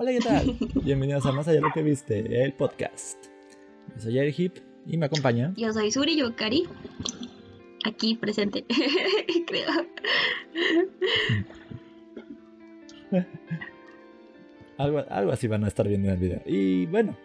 [0.00, 0.56] Hola, ¿qué tal?
[0.84, 3.18] Bienvenidos a Más allá de lo que viste, el podcast.
[3.96, 5.52] Yo soy Eric Hip y me acompaña.
[5.56, 6.68] Yo soy Suri Yokari.
[7.84, 8.64] Aquí presente,
[9.48, 9.66] creo.
[14.78, 16.42] algo, algo así van a estar viendo en el video.
[16.46, 17.16] Y bueno,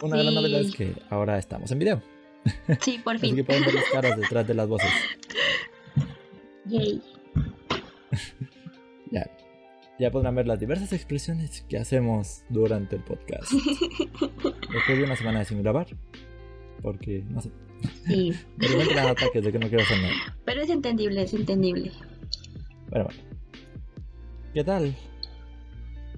[0.00, 2.02] una gran novedad es que ahora estamos en video.
[2.82, 3.30] Sí, por fin.
[3.30, 4.92] Así que pueden ver las caras detrás de las voces.
[6.66, 7.02] Yay.
[9.98, 10.10] Ya.
[10.10, 13.52] Podrán ver las diversas expresiones que hacemos durante el podcast.
[14.72, 15.86] Después de una semana sin grabar.
[16.82, 17.50] Porque, no sé.
[18.06, 18.32] Sí.
[18.58, 20.36] Repente me ataques de que no quiero hacer nada.
[20.44, 21.92] Pero es entendible, es entendible.
[22.90, 23.20] Bueno, bueno.
[24.54, 24.94] ¿Qué tal?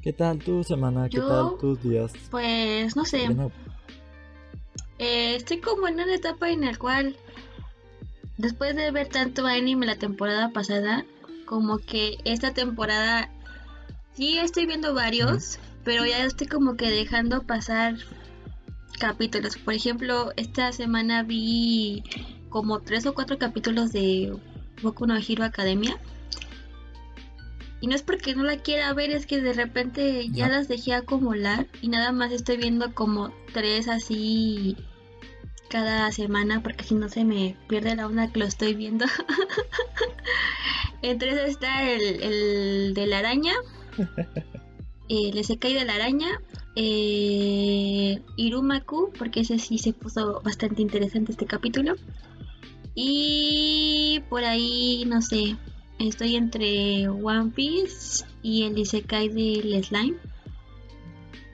[0.02, 1.08] ¿Qué tal tu semana?
[1.08, 2.12] ¿Qué Yo, tal tus días?
[2.30, 3.26] Pues no sé.
[4.98, 7.16] Eh, estoy como en una etapa en la cual,
[8.36, 11.06] después de ver tanto anime la temporada pasada,
[11.46, 13.30] como que esta temporada
[14.14, 17.96] sí estoy viendo varios, pero ya estoy como que dejando pasar
[18.98, 19.56] capítulos.
[19.56, 22.02] Por ejemplo, esta semana vi
[22.48, 24.36] como tres o cuatro capítulos de
[24.82, 25.98] Boku no Hero Academia.
[27.80, 30.54] Y no es porque no la quiera ver, es que de repente ya No.
[30.54, 34.76] las dejé acumular y nada más estoy viendo como tres así
[35.68, 39.04] cada semana porque si no se me pierde la onda que lo estoy viendo.
[41.02, 43.52] Entre esos está el, el de la araña,
[45.08, 46.40] el Isekai de la araña,
[46.76, 51.94] eh, Irumaku, porque ese sí se puso bastante interesante este capítulo.
[52.94, 55.56] Y por ahí, no sé,
[55.98, 60.16] estoy entre One Piece y el Isekai del Slime.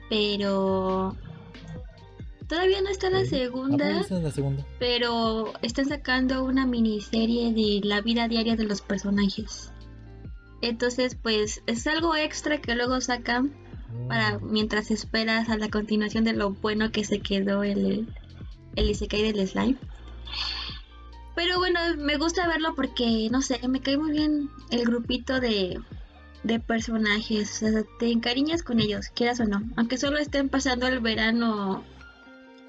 [0.09, 1.15] Pero
[2.47, 4.65] todavía no está la segunda, Ah, es la segunda.
[4.77, 9.71] pero están sacando una miniserie de la vida diaria de los personajes.
[10.61, 13.51] Entonces, pues es algo extra que luego sacan
[14.07, 14.51] para Mm.
[14.51, 18.07] mientras esperas a la continuación de lo bueno que se quedó el,
[18.75, 19.77] el Isekai del slime.
[21.35, 25.79] Pero bueno, me gusta verlo porque, no sé, me cae muy bien el grupito de,
[26.43, 27.63] de personajes.
[27.63, 29.61] O sea, te encariñas con ellos, quieras o no.
[29.77, 31.83] Aunque solo estén pasando el verano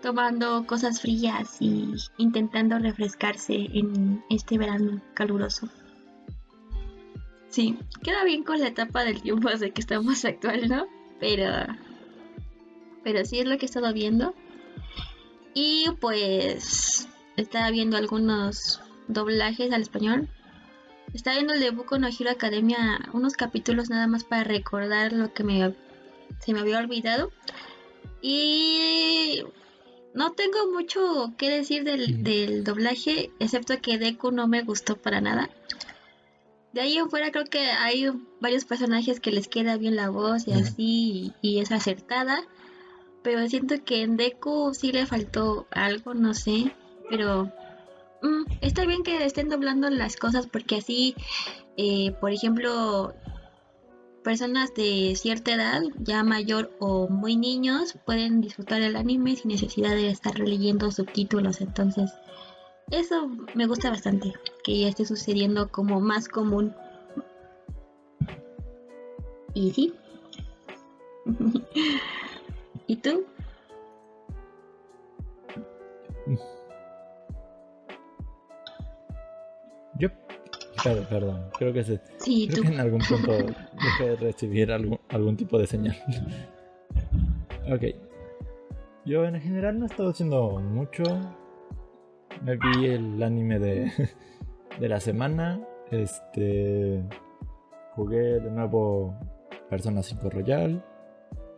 [0.01, 5.69] tomando cosas frías y intentando refrescarse en este verano caluroso.
[7.53, 10.87] Sí, queda bien con la etapa del tiempo de que estamos actual, ¿no?
[11.21, 11.67] Pero.
[13.05, 14.35] Pero sí es lo que he estado viendo.
[15.55, 17.09] Y pues.
[17.37, 20.29] Estaba viendo algunos doblajes al español.
[21.13, 23.01] Estaba viendo el de Boku no Hero Academia.
[23.13, 25.75] Unos capítulos nada más para recordar lo que me,
[26.39, 27.33] se me había olvidado.
[28.23, 29.43] Y.
[30.15, 33.31] No tengo mucho que decir del, del doblaje.
[33.41, 35.51] Excepto que Deku no me gustó para nada.
[36.73, 38.11] De ahí en fuera creo que hay
[38.41, 42.43] varios personajes que les queda bien la voz y así y, y es acertada.
[43.23, 46.75] Pero siento que en Deku sí le faltó algo, no sé.
[47.09, 47.53] Pero
[48.23, 51.15] mm, está bien que estén doblando las cosas porque así,
[51.77, 53.15] eh, por ejemplo,
[54.23, 59.91] personas de cierta edad, ya mayor o muy niños, pueden disfrutar el anime sin necesidad
[59.91, 61.61] de estar leyendo subtítulos.
[61.61, 62.11] Entonces,
[62.93, 64.33] eso me gusta bastante,
[64.63, 66.75] que ya esté sucediendo como más común.
[69.55, 69.95] Y sí.
[72.87, 73.25] ¿Y tú?
[79.99, 80.09] Yo.
[80.83, 81.45] Perdón, perdón.
[81.59, 82.69] Creo que, se, Sí, creo tú.
[82.69, 83.33] que en algún punto
[83.83, 85.97] dejé de recibir algún, algún tipo de señal.
[87.73, 87.85] ok.
[89.05, 91.03] Yo en general no he estado haciendo mucho.
[92.41, 93.93] Me vi el anime de,
[94.81, 95.61] de la semana.
[95.91, 97.03] Este.
[97.95, 99.15] Jugué de nuevo
[99.69, 100.83] Persona 5 Royal.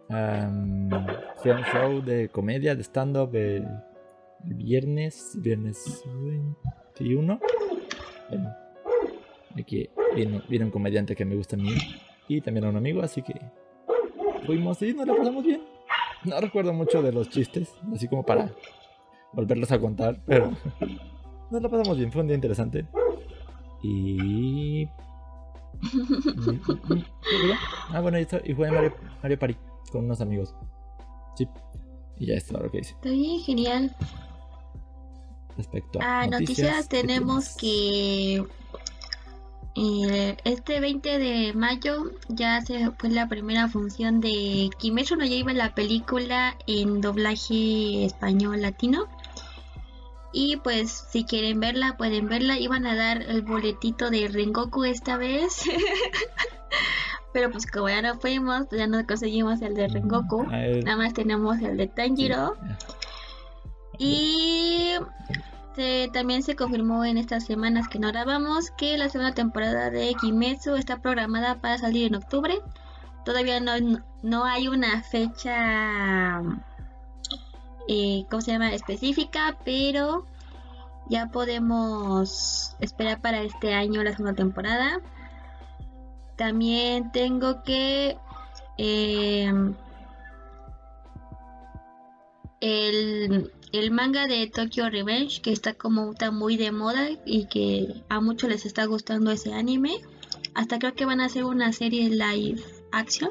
[0.08, 0.90] Am,
[1.36, 3.66] fui un show de comedia, de stand-up el,
[4.44, 6.04] el viernes, viernes
[6.98, 7.40] 21.
[8.28, 8.54] Bueno,
[9.58, 11.74] aquí viene, viene un comediante que me gusta a mí
[12.28, 13.34] y también a un amigo, así que
[14.44, 15.62] fuimos y nos la pasamos bien.
[16.24, 18.50] No recuerdo mucho de los chistes, así como para
[19.34, 20.52] volverlos a contar, pero
[21.50, 22.86] nos la pasamos bien, fue un día interesante.
[23.82, 24.88] Y.
[27.90, 29.56] Ah, bueno, y, esto- y jugué Mario, Mario Party
[29.92, 30.54] con unos amigos.
[31.36, 31.46] Sí.
[32.18, 32.92] Y ya es todo lo que hice.
[32.92, 33.94] Está bien, genial.
[35.56, 36.22] Respecto a.
[36.22, 38.44] Ah, noticias ¿qué tenemos que
[39.76, 45.52] eh, este 20 de mayo ya se fue la primera función de Kimetsu no Yaiba
[45.52, 49.06] la película en doblaje español latino.
[50.36, 52.58] Y pues si quieren verla, pueden verla.
[52.58, 55.62] Iban a dar el boletito de Rengoku esta vez.
[57.32, 60.44] Pero pues como ya no fuimos, ya no conseguimos el de Rengoku.
[60.50, 62.56] Ah, Nada más tenemos el de Tanjiro.
[63.98, 64.90] Y
[65.76, 70.14] se- también se confirmó en estas semanas que no grabamos que la segunda temporada de
[70.20, 72.58] Kimetsu está programada para salir en octubre.
[73.24, 73.72] Todavía no,
[74.22, 76.40] no hay una fecha,
[77.88, 78.74] eh, ¿cómo se llama?
[78.74, 80.26] Específica, pero
[81.08, 85.00] ya podemos esperar para este año la segunda temporada.
[86.36, 88.16] También tengo que...
[88.78, 89.74] em,
[92.60, 98.02] el, el manga de Tokyo Revenge, que está como está muy de moda y que
[98.08, 100.00] a muchos les está gustando ese anime.
[100.54, 103.30] Hasta creo que van a hacer una serie live action.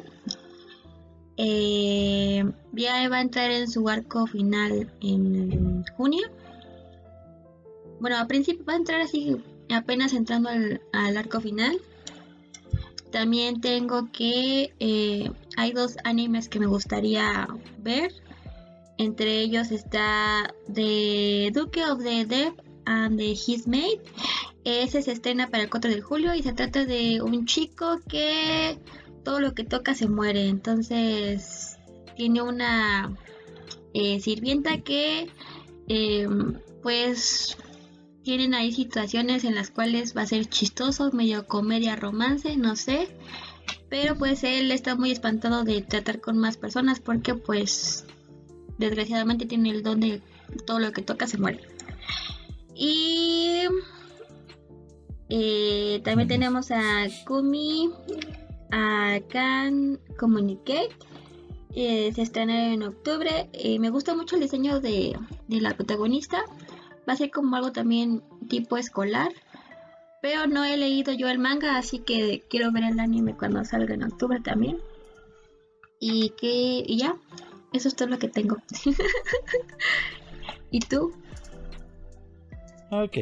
[1.37, 2.43] Eh,
[2.77, 6.27] va a entrar en su arco final en junio.
[7.99, 9.37] Bueno, a principio va a entrar así
[9.69, 11.79] apenas entrando al, arco final.
[13.11, 17.47] También tengo que eh, hay dos animes que me gustaría
[17.79, 18.11] ver.
[18.97, 22.53] Entre ellos está The Duke of the Dead
[22.85, 24.01] and the His Mate.
[24.63, 28.77] Ese se estrena para el 4 de julio y se trata de un chico que
[29.23, 30.47] todo lo que toca se muere.
[30.47, 31.77] Entonces
[32.15, 33.15] tiene una
[33.93, 35.29] eh, sirvienta que
[35.87, 36.27] eh,
[36.81, 37.57] pues
[38.23, 43.09] tienen ahí situaciones en las cuales va a ser chistoso, medio comedia, romance, no sé.
[43.89, 48.05] Pero pues él está muy espantado de tratar con más personas porque pues
[48.77, 50.21] desgraciadamente tiene el don de
[50.65, 51.59] todo lo que toca se muere.
[52.75, 53.61] Y
[55.29, 57.91] eh, también tenemos a Kumi,
[58.73, 60.89] a Can Communicate.
[61.75, 63.49] eh, se estrena en octubre.
[63.53, 65.17] Eh, me gusta mucho el diseño de,
[65.47, 66.43] de la protagonista.
[67.07, 69.31] Va a ser como algo también tipo escolar.
[70.21, 73.93] Pero no he leído yo el manga, así que quiero ver el anime cuando salga
[73.93, 74.79] en octubre también.
[75.99, 77.15] Y que y ya,
[77.73, 78.57] eso es todo lo que tengo.
[80.71, 81.11] ¿Y tú?
[82.89, 83.17] Ok.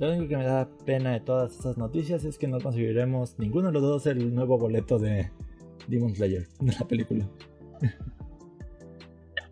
[0.00, 3.66] Lo único que me da pena de todas estas noticias es que no conseguiremos ninguno
[3.66, 5.30] de los dos el nuevo boleto de
[5.88, 7.28] Demon Slayer, de la película.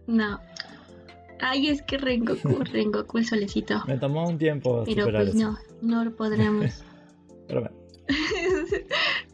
[0.06, 0.40] No.
[1.40, 3.82] Ay, es que Rengoku, Rengoku el solecito.
[3.86, 5.50] Me tomó un tiempo Pero superar pues eso.
[5.50, 6.82] no, no lo podremos.
[7.46, 7.76] Pero bueno,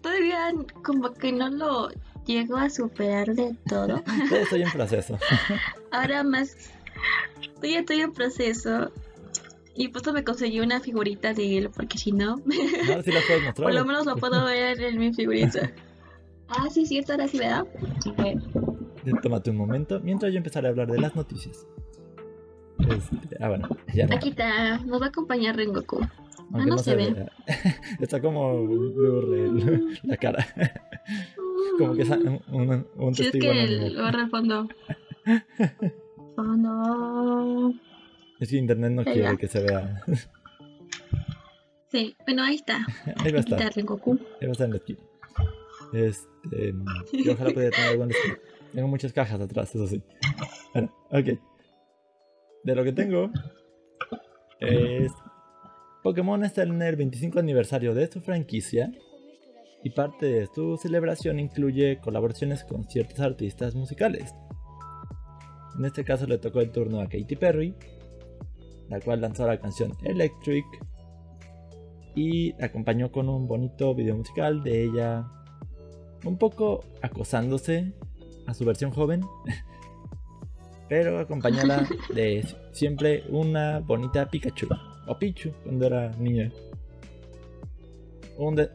[0.02, 0.52] Todavía
[0.82, 1.90] como que no lo
[2.26, 4.02] llego a superar de todo.
[4.28, 5.16] todo estoy en proceso.
[5.92, 6.56] Ahora más,
[7.54, 8.90] todavía estoy en proceso.
[9.76, 13.54] Y pues me conseguí una figurita de él, porque si no, sí las puedes mostrar.
[13.54, 15.72] por lo menos lo puedo ver en mi figurita.
[16.48, 17.66] Ah, sí, cierto, ahora sí, ¿verdad?
[18.16, 18.42] Bueno.
[19.22, 21.66] Tómate un momento mientras yo empezaré a hablar de las noticias.
[22.78, 24.16] Este, ah, bueno, ya no.
[24.16, 26.00] Aquí está, nos va a acompañar Rengoku.
[26.52, 27.12] Aunque no se ve.
[27.12, 27.32] vea.
[28.00, 28.68] Está como
[30.02, 30.46] la cara.
[31.78, 34.68] Como que es un, un, un Si es testigo que el barra al fondo.
[36.36, 37.74] Fondo.
[38.44, 40.02] Es que internet no quiere que se vea.
[41.90, 42.84] Sí, bueno, ahí está.
[43.18, 43.60] Ahí va a estar.
[43.62, 44.98] Ahí va a estar en la esquina.
[45.92, 46.74] Este.
[47.24, 48.38] Yo ojalá pudiera tener algo en la esquina.
[48.72, 50.02] Tengo muchas cajas atrás, eso sí.
[50.72, 51.38] Bueno, ok.
[52.64, 53.30] De lo que tengo.
[54.58, 55.12] Es.
[56.02, 58.90] Pokémon está en el 25 aniversario de su franquicia.
[59.84, 64.34] Y parte de su celebración incluye colaboraciones con ciertos artistas musicales.
[65.78, 67.74] En este caso le tocó el turno a Katy Perry,
[68.88, 70.64] la cual lanzó la canción Electric
[72.14, 75.26] y acompañó con un bonito video musical de ella
[76.24, 77.92] un poco acosándose
[78.46, 79.22] a su versión joven,
[80.88, 84.68] pero acompañada de siempre una bonita Pikachu
[85.06, 86.50] o Pichu cuando era niña.
[88.36, 88.70] Un, de-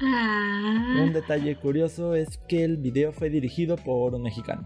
[0.00, 4.64] Ah, un detalle curioso es que el video fue dirigido por un mexicano.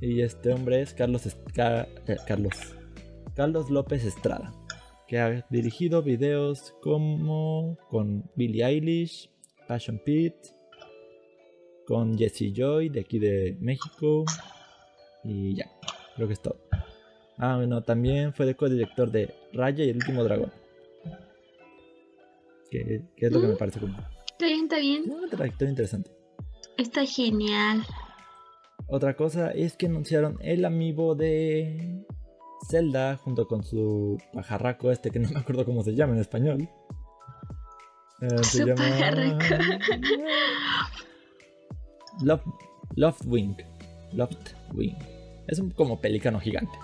[0.00, 2.76] Y este hombre es Carlos, eh, Carlos,
[3.40, 4.52] Carlos López Estrada,
[5.08, 9.30] que ha dirigido videos como con Billie Eilish,
[9.66, 10.34] Passion Pit,
[11.86, 14.26] con Jesse Joy de aquí de México.
[15.24, 15.70] Y ya,
[16.16, 16.60] creo que es todo.
[17.38, 20.52] Ah, bueno, también fue de co-director de Raya y el último dragón.
[22.70, 25.10] Que, que es lo que me parece como está bien, está bien.
[25.10, 26.10] una trayectoria interesante.
[26.76, 27.86] Está genial.
[28.86, 32.04] Otra cosa es que anunciaron el amiibo de
[32.68, 36.68] Zelda junto con su pajarraco este que no me acuerdo cómo se llama en español.
[38.20, 38.82] Eh, se llama.
[42.22, 42.42] Love,
[42.96, 43.56] Loftwing.
[44.12, 44.96] Loftwing.
[45.46, 46.78] Es un como pelícano gigante.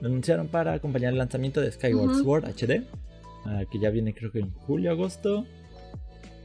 [0.00, 2.22] Lo anunciaron para acompañar el lanzamiento de Skyward.
[2.22, 2.84] Sword HD,
[3.46, 5.46] ah, que ya viene creo que en julio agosto.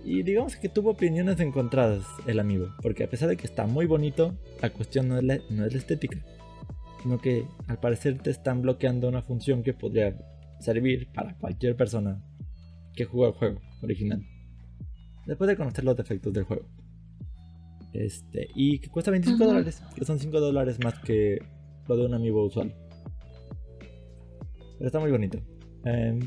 [0.04, 3.86] y digamos que tuvo opiniones encontradas el amigo, porque a pesar de que está muy
[3.86, 6.20] bonito, la cuestión no es la, no es la estética,
[7.08, 10.14] sino que al parecer te están bloqueando una función que podría
[10.60, 12.22] servir para cualquier persona
[12.94, 14.26] que juega el juego original.
[15.26, 16.66] Después de conocer los defectos del juego.
[17.94, 19.54] Este, y que cuesta 25 Ujú.
[19.54, 21.40] dólares, que son 5 dólares más que
[21.88, 22.76] lo de un amigo usual.
[24.78, 25.40] Pero está muy bonito.
[25.86, 26.20] Em,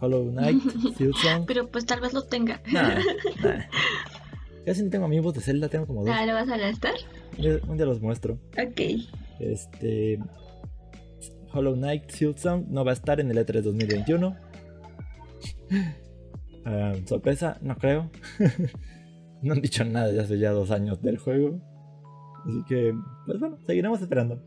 [0.00, 0.60] Hollow Knight,
[0.96, 1.46] Silksong.
[1.46, 2.60] Pero pues tal vez lo tenga.
[2.72, 2.96] Nah,
[3.44, 3.60] nah.
[4.66, 6.12] Casi no tengo amigos de Zelda, tengo como dos.
[6.12, 6.94] Ah, ¿lo vas a gastar?
[7.68, 8.40] Un día los muestro.
[8.60, 8.80] Ok.
[9.40, 10.18] Este.
[11.52, 14.36] Hollow Knight Silksong no va a estar en el E E3 2021.
[16.64, 18.10] Ah, sorpresa, no creo.
[19.42, 21.58] no han dicho nada desde hace ya dos años del juego.
[22.44, 22.94] Así que,
[23.26, 24.42] pues bueno, seguiremos esperando.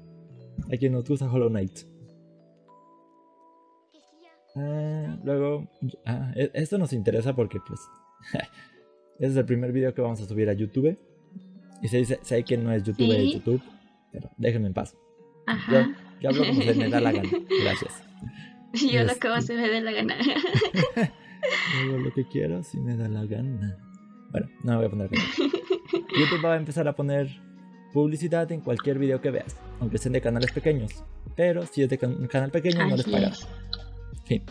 [0.71, 1.79] A quien nos gusta Hollow Knight.
[4.55, 5.67] Ah, luego,
[6.05, 7.79] ah, e- esto nos interesa porque, pues,
[9.19, 10.97] es el primer video que vamos a subir a YouTube.
[11.81, 13.11] Y se dice, sé que no es YouTube, Sí.
[13.15, 13.61] es YouTube,
[14.11, 14.95] pero déjenme en paz.
[15.47, 15.89] Ajá.
[16.21, 17.29] Yo hablo como se me da la gana.
[17.63, 18.03] Gracias.
[18.73, 19.19] Yo lo Este.
[19.19, 20.15] que va a se me dé la gana.
[20.95, 23.77] Hago lo que quiero si me da la gana.
[24.31, 25.17] Bueno, no me voy a poner acá.
[25.91, 27.27] YouTube va a empezar a poner
[27.93, 31.03] publicidad en cualquier video que veas, aunque sean de canales pequeños.
[31.35, 33.47] Pero si es de can- un canal pequeño, no les es.
[34.25, 34.43] Fin.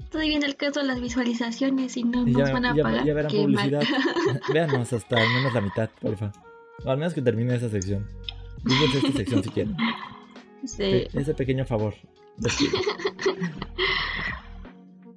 [0.00, 3.06] Estoy viendo el caso de las visualizaciones y no Y nos van a ya- pagar.
[3.06, 3.46] ya verán Qué mal.
[3.70, 3.82] publicidad.
[4.52, 6.32] Véanos hasta al menos la mitad, porfa.
[6.84, 8.06] O al menos que termine esa sección.
[8.64, 9.76] Díganse esta sección si quieren.
[10.64, 11.06] Sí.
[11.12, 11.94] Ese pequeño favor.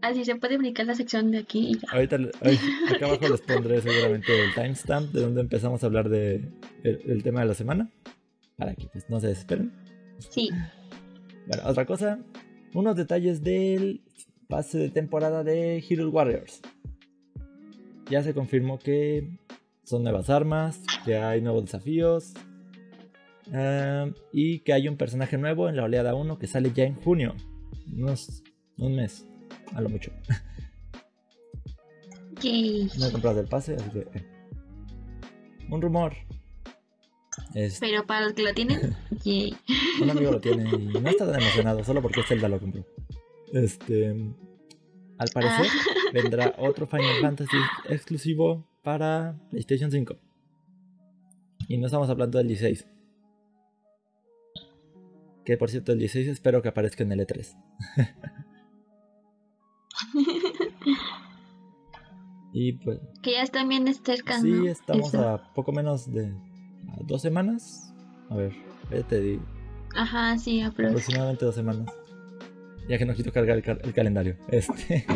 [0.02, 1.88] Así se puede brincar la sección de aquí y ya.
[1.92, 2.60] Ahorita ay,
[2.94, 6.48] acá abajo les pondré seguramente el timestamp de donde empezamos a hablar de
[6.84, 7.90] el, el tema de la semana.
[8.56, 9.74] Para que pues no se desesperen.
[10.20, 10.50] Sí.
[11.48, 12.20] Bueno, otra cosa.
[12.74, 14.02] Unos detalles del
[14.48, 16.62] pase de temporada de Hero Warriors.
[18.10, 19.28] Ya se confirmó que
[19.86, 22.34] son nuevas armas, que hay nuevos desafíos.
[23.54, 26.96] ah, y que hay un personaje nuevo en la oleada 1 que sale ya en
[26.96, 27.36] junio.
[27.94, 28.44] Unos,
[28.77, 29.25] un mes,
[29.74, 30.12] a lo mucho.
[32.42, 32.89] Yay.
[33.00, 34.00] No he comprado el pase, así que.
[34.00, 34.25] eh.
[35.70, 36.13] Un rumor.
[37.54, 39.56] Es, Pero para los que lo tienen, yay.
[40.01, 42.86] un amigo lo tiene y no está tan emocionado, solo porque Zelda lo compró.
[43.54, 44.10] Este.
[45.18, 45.68] Al parecer,
[46.13, 47.56] vendrá otro Final Fantasy
[47.89, 50.15] exclusivo para PlayStation 5.
[51.68, 52.88] Y no estamos hablando del 16.
[55.44, 57.54] Que por cierto, el 16 espero que aparezca en el E E3.
[62.54, 64.65] y pues, Que ya también es cerca, Sí, ¿no?
[64.68, 65.27] estamos Eso.
[65.30, 66.34] a poco menos de
[67.01, 67.94] dos semanas.
[68.30, 68.54] A ver,
[68.92, 69.44] ya te digo,
[69.96, 71.88] Ajá, sí, aproximadamente dos semanas.
[72.89, 74.38] Ya que no quiero cargar el, cal- el calendario.
[74.50, 75.06] Este.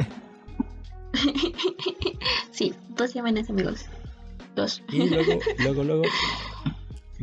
[3.00, 3.86] dos semanas, amigos.
[4.56, 4.84] Dos.
[4.92, 6.04] y luego, luego, luego.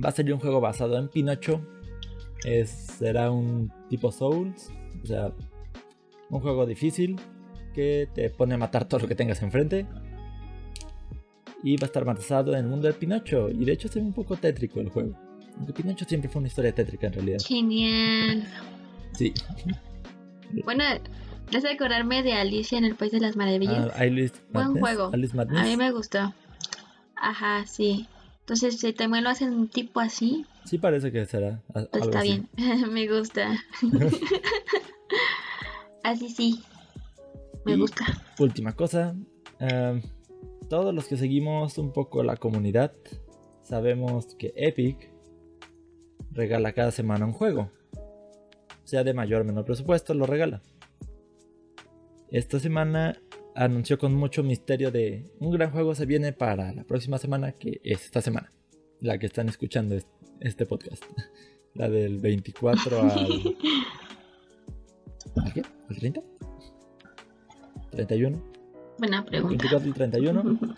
[0.02, 1.60] Va a salir un juego basado en Pinocho.
[2.44, 4.70] Es, será un tipo Souls.
[5.02, 5.32] O sea,
[6.30, 7.20] un juego difícil
[7.74, 9.86] que te pone a matar todo lo que tengas enfrente.
[11.62, 13.50] Y va a estar basado en el mundo de Pinocho.
[13.50, 15.14] Y de hecho, ve un poco tétrico el juego.
[15.58, 17.38] Aunque Pinocho siempre fue una historia tétrica en realidad.
[17.46, 18.44] Genial.
[19.12, 19.32] Sí.
[20.64, 20.84] Bueno,
[21.50, 23.88] es acordarme de Alicia en el País de las Maravillas.
[23.94, 25.10] Ah, Alice Buen Madness, juego.
[25.12, 25.60] Alice Madness.
[25.60, 26.32] A mí me gustó.
[27.16, 28.06] Ajá, sí.
[28.40, 32.18] Entonces, si también lo hacen un tipo así, Sí parece que será pues algo está
[32.20, 32.44] así.
[32.56, 32.92] bien.
[32.92, 33.56] me gusta.
[36.02, 36.62] así sí.
[37.64, 38.04] Me Y- gusta.
[38.38, 39.14] Última cosa.
[39.58, 40.02] em,
[40.68, 42.92] todos los que seguimos un poco la comunidad
[43.62, 45.10] sabemos que Epic
[46.32, 47.70] regala cada semana un juego.
[48.84, 50.60] Sea de mayor o menor presupuesto, lo regala.
[52.30, 53.16] Esta semana
[53.54, 57.80] anunció con mucho misterio de un gran juego se viene para la próxima semana, que
[57.84, 58.52] es esta semana.
[59.00, 60.06] La que están escuchando es-
[60.40, 61.04] este podcast.
[61.74, 63.10] La del 24 al...
[65.44, 65.62] ¿Al qué?
[65.90, 66.22] ¿Al 30?
[67.90, 68.42] 31.
[68.98, 69.48] Buena pregunta.
[69.50, 70.58] 24 y 31.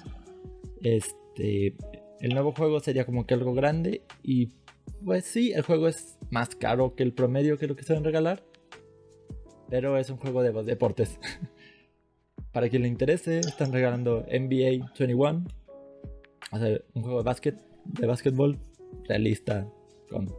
[0.80, 1.74] Este,
[2.20, 4.50] el nuevo juego sería como que algo grande y
[5.04, 8.44] pues sí, el juego es más caro que el promedio que lo que suelen regalar,
[9.68, 11.18] pero es un juego de deportes.
[12.52, 15.44] Para quien le interese, están regalando NBA 21,
[16.50, 18.58] o sea, un juego de básquet, de básquetbol
[19.06, 19.68] realista
[20.08, 20.32] con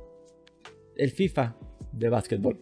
[0.95, 1.55] el FIFA
[1.91, 2.59] de básquetbol.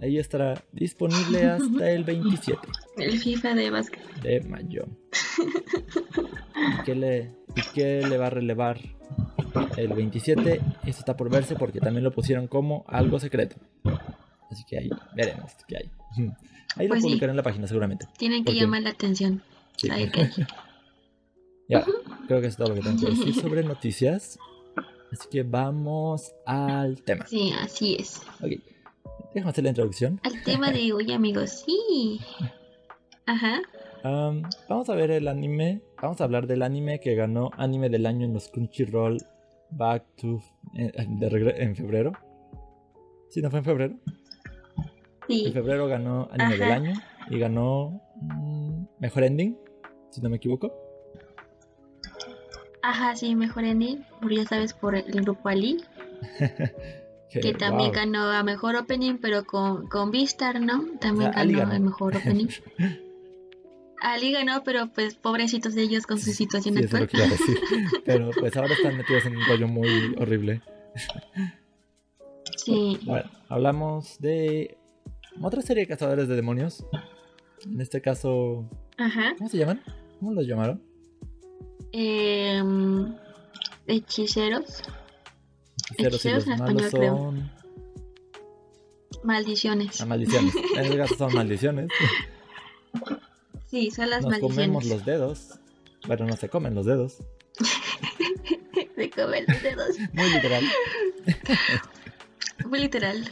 [0.00, 2.60] Ahí estará disponible hasta el 27
[2.98, 4.02] El FIFA de básquet.
[4.22, 4.86] de mayo.
[6.80, 8.78] ¿Y qué le, y qué le va a relevar
[9.76, 10.60] el 27?
[10.84, 13.56] Eso está por verse porque también lo pusieron como algo secreto.
[14.50, 15.90] Así que ahí veremos qué hay.
[16.76, 17.08] Ahí lo Pues sí.
[17.08, 18.06] publicaré en la página seguramente.
[18.18, 19.42] Tienen que llamar la atención.
[19.76, 19.88] Sí.
[21.70, 21.84] Ya,
[22.26, 24.38] creo que es todo lo que tengo que decir sobre noticias.
[25.12, 27.26] Así que vamos al tema.
[27.26, 28.22] Sí, así es.
[28.42, 28.52] Ok,
[29.34, 30.18] déjame hacer la introducción.
[30.22, 31.64] Al tema de hoy, amigos.
[31.66, 32.20] Sí.
[33.26, 33.60] Ajá.
[34.02, 35.82] Am, vamos a ver el anime.
[36.00, 39.18] Vamos a hablar del anime que ganó anime del año en los Crunchyroll
[39.70, 40.40] Back to.
[40.74, 42.12] eh, de regre- en febrero.
[43.28, 43.94] Sí, no fue en febrero.
[45.28, 45.52] En Sí.
[45.52, 46.64] febrero ganó anime Ajá.
[46.64, 46.92] del año
[47.30, 49.58] y ganó mm, mejor ending,
[50.10, 50.72] si no me equivoco.
[52.82, 54.04] Ajá, sí, mejor ending.
[54.20, 55.82] Porque ya sabes, por el grupo Ali.
[57.30, 57.94] Que también wow.
[57.94, 60.86] ganó a mejor opening, pero con, con Vistar, ¿no?
[60.98, 61.74] También O sea, Ali ganó ganó.
[61.74, 62.46] el mejor opening.
[64.00, 67.22] Ali ganó, pero pues pobrecitos de ellos con su situación Sí, eso es lo actual.
[67.24, 67.58] a decir.
[68.06, 70.62] Pero pues ahora están metidos en un rollo muy horrible.
[72.56, 72.98] Sí.
[73.04, 74.77] Bueno, hablamos de
[75.42, 76.84] otra serie de cazadores de demonios.
[77.64, 79.34] En este caso, Ajá.
[79.36, 79.82] ¿cómo se llaman?
[80.20, 80.82] ¿Cómo los llamaron?
[81.92, 83.14] Em,
[83.86, 84.82] hechiceros.
[85.96, 87.16] Hechiceros y Hechiceros los en malos español, creo.
[87.16, 87.50] son
[89.24, 90.00] Maldiciones.
[90.00, 90.54] ah, maldiciones.
[90.76, 91.90] En este caso son maldiciones.
[93.66, 94.88] Sí, son las Nos comemos maldiciones.
[94.88, 95.58] los dedos.
[96.06, 97.18] Bueno, no se comen los dedos.
[98.96, 99.96] De comer los dedos.
[100.12, 100.64] Muy literal.
[102.66, 103.24] Muy literal.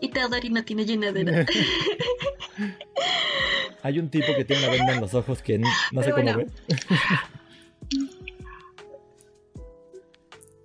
[0.00, 1.46] Y Teodori no tiene llenadera.
[3.82, 6.38] Hay un tipo que tiene una venda en los ojos que no sé cómo bueno.
[6.38, 6.46] ve.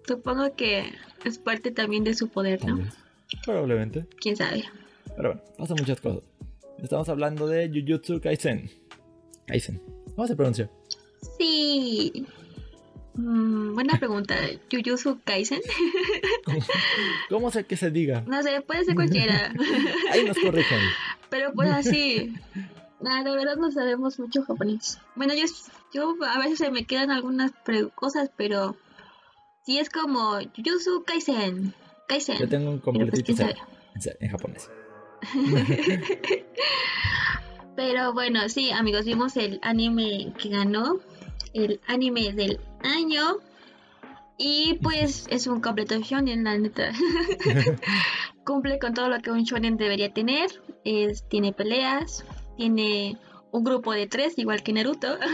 [0.07, 2.79] Supongo que es parte también de su poder, ¿no?
[3.45, 4.05] Probablemente.
[4.19, 4.63] Quién sabe.
[5.15, 6.23] Pero bueno, pasan muchas cosas.
[6.81, 8.69] Estamos hablando de Jujutsu Kaisen.
[9.45, 9.81] Kaisen.
[10.15, 10.69] ¿Cómo se pronuncia?
[11.37, 12.25] Sí.
[13.15, 14.35] Mm, buena pregunta.
[14.71, 15.61] Jujutsu Kaisen.
[17.29, 18.23] ¿Cómo, sé que se diga?
[18.27, 19.53] No sé, puede ser cualquiera.
[20.11, 20.79] Ahí nos corrigen.
[21.29, 22.33] Pero pues así.
[23.01, 24.99] Nada, de verdad no sabemos mucho japonés.
[25.15, 25.45] Bueno, yo,
[25.93, 28.77] yo a veces se me quedan algunas pre- cosas, pero
[29.65, 31.73] sí es como Jujutsu Kaisen.
[32.07, 32.37] Kaisen.
[32.37, 33.43] Yo tengo un pues completito
[34.19, 34.69] en japonés.
[37.75, 40.99] Pero bueno, sí, amigos, vimos el anime que ganó,
[41.53, 43.37] el anime del año.
[44.37, 46.91] Y pues es un completo shonen, la neta.
[48.45, 50.49] Cumple con todo lo que un shonen debería tener.
[50.83, 52.25] Es, tiene peleas,
[52.57, 53.17] tiene
[53.51, 55.17] un grupo de tres, igual que Naruto.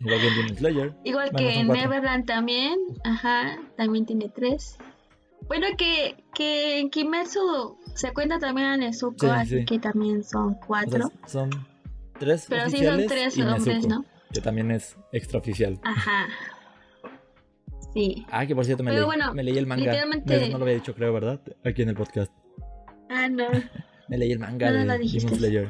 [0.00, 0.94] Igual que en Slayer.
[1.04, 1.64] igual Bueno, que.
[1.64, 2.78] Neverland también.
[3.04, 4.76] Ajá, también tiene tres.
[5.48, 9.64] Bueno, que, que en Kimetsu se cuenta también a Nezuko, Sí, así sí.
[9.64, 11.12] que también son O sea, cuatro.
[11.26, 11.50] son
[12.18, 14.04] tres Pero sí son tres y hombres, ¿no?
[14.34, 15.78] Que también es extraoficial.
[15.84, 16.26] Ajá.
[17.94, 18.26] Sí.
[18.30, 19.84] Ah, que por cierto me, Pero leí, bueno, me leí el manga.
[19.84, 21.40] literalmente- No, lo había dicho, creo, ¿verdad?
[21.64, 22.32] Aquí en el podcast.
[23.08, 23.46] Ah, no.
[24.08, 25.08] Me leí el manga No, no de.
[25.08, 25.68] Demon Slayer.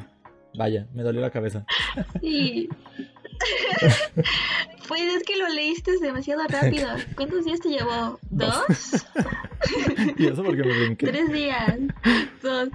[0.57, 1.65] Vaya, me dolió la cabeza.
[2.19, 2.67] Sí.
[4.89, 6.87] pues es que lo leíste demasiado rápido.
[7.15, 8.19] ¿Cuántos días te llevó?
[8.29, 8.63] Dos.
[8.67, 9.05] ¿Dos?
[10.17, 11.07] y eso porque me brinqué.
[11.07, 11.77] ¿Tres días?
[12.41, 12.69] Dos.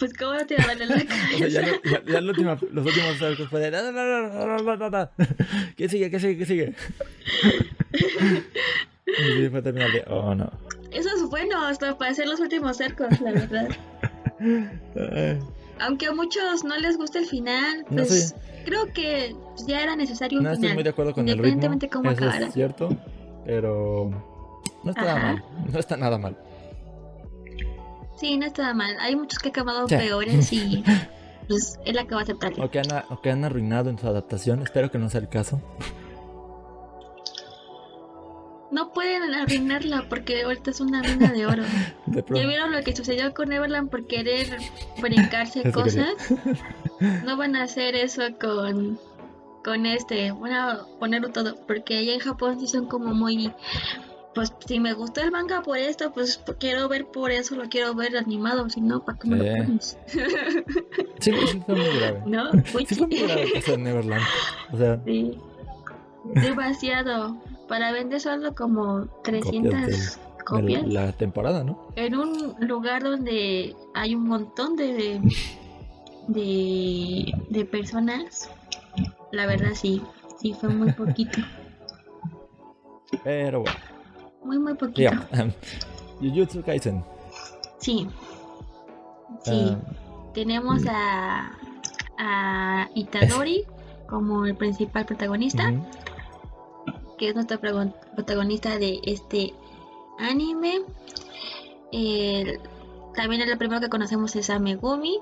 [0.00, 1.48] Pues cómo no te va a doler la O sea, cabeza.
[1.84, 3.70] ya, ya, ya lo último- los últimos arcos fue de.
[3.70, 5.10] "No, no, no, no, no, no, no, no".
[5.76, 6.10] ¿Qué sigue?
[6.10, 6.38] ¿Qué sigue?
[6.38, 6.74] ¿Qué sigue?
[9.44, 10.04] y fue terminar de.
[10.08, 10.50] Oh, no.
[10.90, 13.68] Eso es bueno hasta para hacer los últimos arcos, la verdad.
[15.80, 18.34] Aunque a muchos no les gusta el final, No pues
[18.64, 19.34] creo que
[19.66, 20.74] ya era necesario un No estoy final.
[20.76, 21.46] muy de acuerdo con el ritmo.
[21.48, 22.46] Independientemente cómo Eso acabara.
[22.46, 22.88] es cierto.
[23.46, 24.10] Pero.
[24.84, 25.26] No está nada Ajá.
[25.34, 25.44] mal.
[25.72, 26.36] No está nada mal.
[28.20, 28.96] Sí, no está mal.
[29.00, 29.96] Hay muchos que han acabado Sí.
[29.96, 30.84] peores y
[31.48, 32.64] pues él acaba de aceptarlo.
[32.64, 34.62] O que, han, o que han arruinado en su adaptación.
[34.62, 35.60] Espero que no sea el caso.
[38.70, 41.62] No pueden arruinarla porque ahorita es una mina de oro.
[42.06, 44.58] De ¿Ya vieron lo que sucedió con Neverland por querer
[45.00, 46.12] brincarse cosas?
[47.24, 48.98] No van a hacer eso con
[49.64, 53.52] con este, van a ponerlo todo, porque allá en Japón sí son como muy
[54.34, 57.94] pues si me gustó el manga por esto, pues quiero ver por eso, lo quiero
[57.94, 59.98] ver animado, si no, ¿para qué me lo pones?
[60.06, 62.22] Sí, sí fue muy grave.
[62.26, 62.52] ¿No?
[62.72, 64.24] Muy Sí fue muy grave caso de Neverland.
[64.72, 65.38] O sea, Sí.
[66.34, 67.36] Demasiado.
[67.66, 69.96] Para vender solo como 300 de
[70.44, 70.86] copias.
[70.86, 71.88] la temporada, ¿no?
[71.96, 75.20] En un lugar donde hay un montón de,
[76.28, 78.50] de, de personas.
[79.32, 80.02] La verdad sí.
[80.40, 81.38] Sí, fue muy poquito.
[83.24, 83.78] Pero bueno,
[84.42, 85.10] Muy, muy poquito.
[86.20, 87.04] Jujutsu Kaisen.
[87.78, 88.06] Sí.
[89.44, 89.70] Sí.
[89.70, 89.78] Ah,
[90.34, 91.52] Tenemos a,
[92.18, 93.64] a Itadori
[94.08, 95.72] como el principal protagonista.
[97.18, 99.52] que es nuestro protagonista de este
[100.18, 100.80] anime.
[101.92, 102.60] el-
[103.14, 105.18] también el primero que conocemos es a Megumi,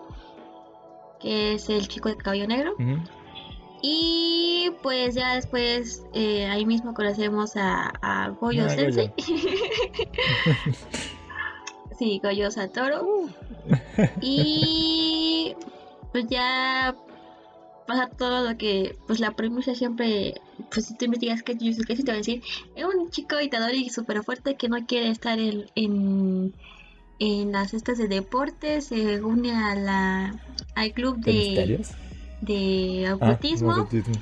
[1.21, 2.75] que es el chico de cabello negro.
[2.75, 2.99] Ujú.
[3.83, 9.13] Y pues ya después eh, ahí mismo conocemos a, a Goyo Ah, Sensei.
[11.99, 13.31] sí, Goyo Satoru.
[14.21, 15.55] y
[16.13, 16.95] pues ya
[17.87, 20.35] pasa todo lo que, pues la premisa siempre,
[20.73, 22.43] pues si tú investigas que Yusuke te va a decir,
[22.77, 26.53] es un chico dictador y súper fuerte que no quiere estar en, en,
[27.19, 30.35] en las estas de deportes, se une a la,
[30.75, 31.81] al club ¿De de,
[32.41, 34.15] de Ah, ocultismo ocultismo.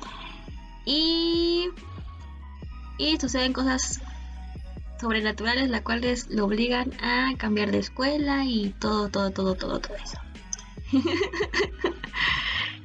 [0.85, 1.67] y,
[2.97, 4.01] y suceden cosas
[4.99, 9.95] sobrenaturales las cuales lo obligan a cambiar de escuela y todo, todo, todo, todo, todo
[9.97, 10.17] eso.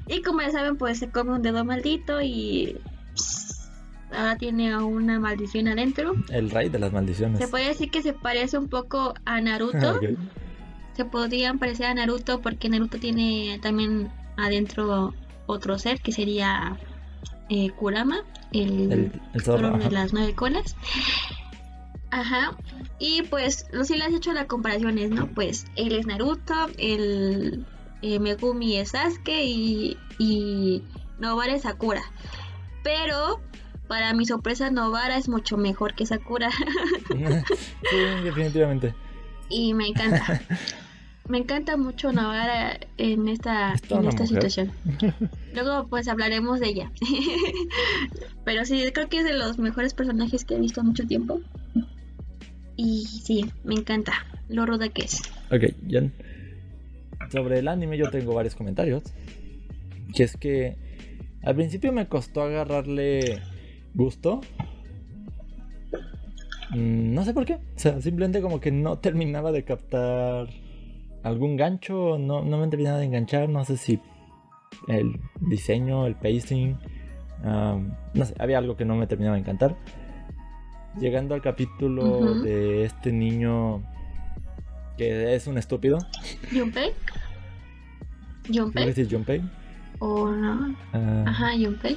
[0.09, 2.77] y como ya saben, pues se come un dedo maldito y
[3.14, 3.71] pss,
[4.11, 6.14] ahora tiene una maldición adentro.
[6.29, 7.38] El rey de las maldiciones.
[7.38, 10.01] Se puede decir que se parece un poco a Ah, Naruto.
[10.97, 15.14] Se podrían parecer a Naruto porque Naruto tiene también adentro
[15.47, 16.77] otro ser que sería
[17.49, 19.71] eh, Kurama, el, El, el zorro.
[19.73, 20.77] zorro de las nueve colas.
[22.11, 22.57] Ajá.
[22.99, 25.27] Y pues, lo sí le has hecho las comparaciones, ¿no?
[25.29, 27.64] Pues él es Naruto, el
[28.03, 30.83] eh, Megumi es Sasuke y, y
[31.18, 32.03] Novara es Sakura.
[32.85, 33.40] Pero,
[33.88, 36.51] para mi sorpresa, Novara es mucho mejor que Sakura.
[37.11, 38.95] sí, definitivamente.
[39.49, 40.40] y me encanta.
[41.29, 44.27] Me encanta mucho Novara en esta, en esta mujer.
[44.27, 44.73] situación.
[45.55, 46.91] Luego pues hablaremos de ella.
[48.45, 51.41] Pero sí, creo que es de los mejores personajes que he visto en mucho tiempo.
[52.77, 54.13] Y sí, me encanta
[54.49, 55.23] lo ruda que es.
[55.51, 56.03] Ok, ya.
[57.31, 59.05] Sobre el anime yo tengo varios comentarios.
[60.15, 60.77] Que es que
[61.43, 63.41] al principio me costó agarrarle
[63.95, 64.41] gusto.
[66.71, 67.55] Mm, No sé por qué.
[67.55, 70.49] O sea, simplemente como que no terminaba de captar
[71.23, 72.19] algún gancho.
[72.19, 73.49] No, no me terminaba de enganchar.
[73.49, 74.01] No sé si
[74.89, 76.77] el diseño, el pacing.
[77.45, 79.77] am, no sé, había algo que no me terminaba de encantar.
[80.99, 83.83] Llegando al capítulo de este niño
[84.99, 85.99] que es un estúpido.
[86.53, 86.91] ¿Junpei?
[88.53, 89.09] ¿Junpei?
[89.11, 89.41] Junpei.
[90.01, 90.75] ¿O no?
[90.93, 91.97] Ah, Ajá, Junpei.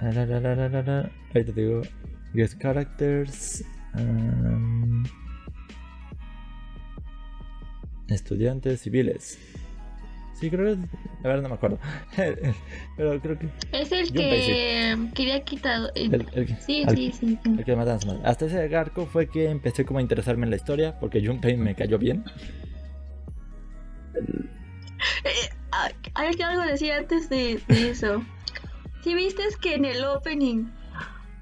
[0.00, 0.10] ah.
[1.34, 1.82] Ahorita te digo.
[2.32, 3.64] Guest characters.
[3.96, 5.04] um,
[8.08, 9.38] estudiantes civiles.
[10.40, 10.80] Sí, creo que.
[11.22, 11.78] La verdad no me acuerdo.
[12.96, 13.48] Pero creo que.
[13.72, 15.90] Es el Junpei, que quería quitar...
[15.94, 17.38] El, el que- Sí, sí, sí.
[17.46, 18.20] el que matan a su madre.
[18.24, 20.98] Hasta ese arco fue que empecé como a interesarme en la historia.
[20.98, 22.24] Porque Junpei me cayó bien.
[25.24, 28.22] Eh, ah, hay que algo decir antes de, de eso.
[29.02, 30.66] Si viste que en el opening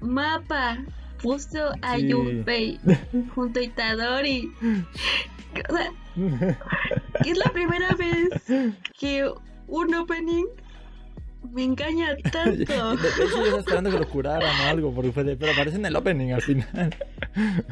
[0.01, 0.77] Mapa
[1.23, 2.11] puso a Sí.
[2.11, 2.79] Junpei
[3.33, 4.51] junto a Itadori.
[5.69, 5.91] O sea,
[7.25, 8.29] es la primera vez
[8.99, 9.31] que
[9.67, 10.45] un opening
[11.51, 12.95] me engaña tanto.
[12.97, 14.93] de hecho, yo estaba esperando que lo curaran o algo.
[14.93, 16.95] Porque fue de- pero aparece en el opening al final.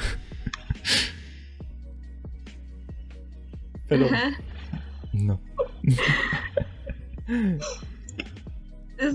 [3.87, 4.05] Pero.
[4.05, 4.31] Ajá.
[5.11, 5.39] No.
[7.27, 7.59] En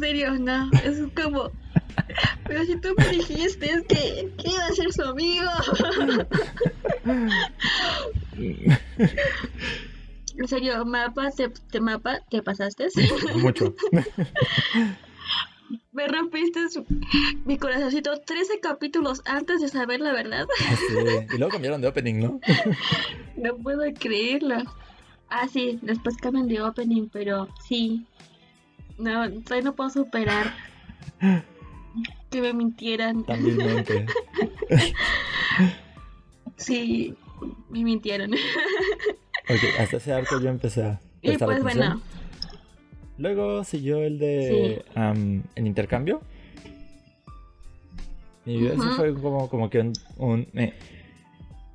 [0.01, 0.71] serio, no.
[0.85, 1.51] Es como.
[2.47, 5.51] Pero si tú me dijiste es que, que iba a ser su amigo.
[10.39, 12.89] En serio, mapa, te, te mapa, te pasaste.
[13.37, 13.75] Mucho.
[15.93, 16.85] Me rompiste su-
[17.47, 20.47] mi corazoncito 13 capítulos antes de saber la verdad.
[20.59, 20.95] Sí.
[21.35, 22.41] Y luego cambiaron de opening, ¿no?
[23.37, 24.57] No puedo creerlo.
[25.31, 28.05] Ah, sí, después cambian de opening, pero sí.
[28.99, 30.55] No, todavía no puedo superar
[32.37, 33.25] que me mintieran.
[33.25, 34.07] También mente.
[36.59, 37.15] Sí,
[37.69, 38.33] me mintieron.
[38.33, 38.39] Ok,
[39.79, 42.01] hasta ese arco yo empecé a Y pues bueno,
[43.19, 44.83] Luego siguió el de
[45.55, 46.23] el intercambio.
[48.47, 48.93] Y eso Ujú.
[48.93, 50.73] fue como, como que un, un eh,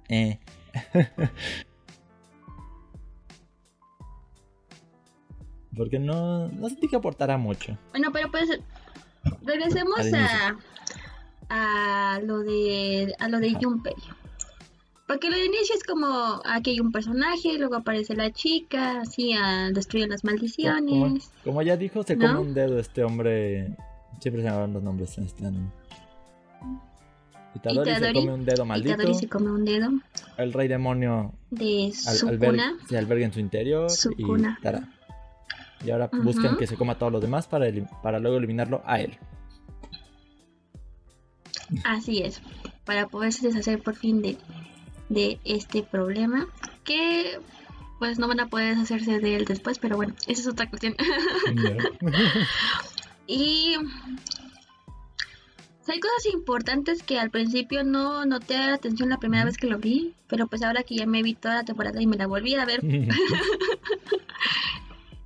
[0.09, 0.39] eh.
[5.77, 7.77] Porque no, no sentí que aportara mucho.
[7.91, 8.59] bueno, pero pues
[9.43, 10.57] regresemos a,
[11.49, 13.93] a lo de a lo de Junpei.
[15.07, 19.33] Porque lo de inicio es como aquí hay un personaje, luego aparece la chica, así
[19.33, 21.29] a destruir las maldiciones.
[21.43, 22.27] como ya dijo, se ¿No?
[22.27, 23.75] come un dedo este hombre.
[24.21, 25.69] Siempre se llaman los nombres en este anime.
[27.55, 28.93] Itadori, se come un dedo maldito.
[28.93, 29.89] Itadori se come un dedo
[30.37, 32.87] El rey demonio de al- su alberga, cuna.
[32.87, 33.89] se alberga en su interior.
[33.89, 34.23] Su y.
[35.83, 36.23] y ahora Ujú.
[36.23, 37.67] buscan que se coma a todos los demás para,
[38.01, 39.17] para luego eliminarlo a él.
[41.83, 42.41] Así es,
[42.85, 44.37] para poderse deshacer por fin de,
[45.09, 46.47] de este problema
[46.83, 47.39] que
[47.99, 50.95] pues no van a poder deshacerse de él después, pero bueno, esa es otra cuestión.
[53.27, 53.75] y
[55.91, 59.77] hay cosas importantes que al principio no noté la atención la primera vez que lo
[59.77, 62.55] vi, pero pues ahora que ya me vi toda la temporada y me la volví
[62.55, 62.81] a ver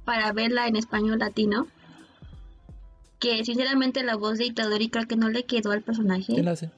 [0.06, 1.68] para verla en español latino,
[3.20, 6.34] que sinceramente la voz de Itadori creo que no le quedó al personaje.
[6.34, 6.70] ¿Quién la hace?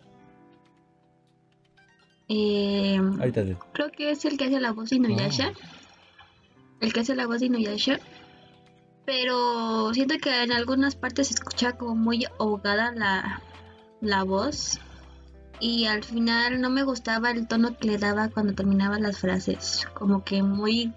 [2.30, 3.00] Eh,
[3.74, 5.54] creo que es el que hace la voz de Inuyasha.
[5.54, 5.68] Ah.
[6.82, 8.00] El que hace la voz de Inuyasha.
[9.06, 13.42] Pero siento que en algunas partes se escucha como muy ahogada la,
[14.02, 14.80] la voz.
[15.60, 19.88] Y al final no me gustaba el tono que le daba cuando terminaba las frases.
[19.94, 20.94] Como que muy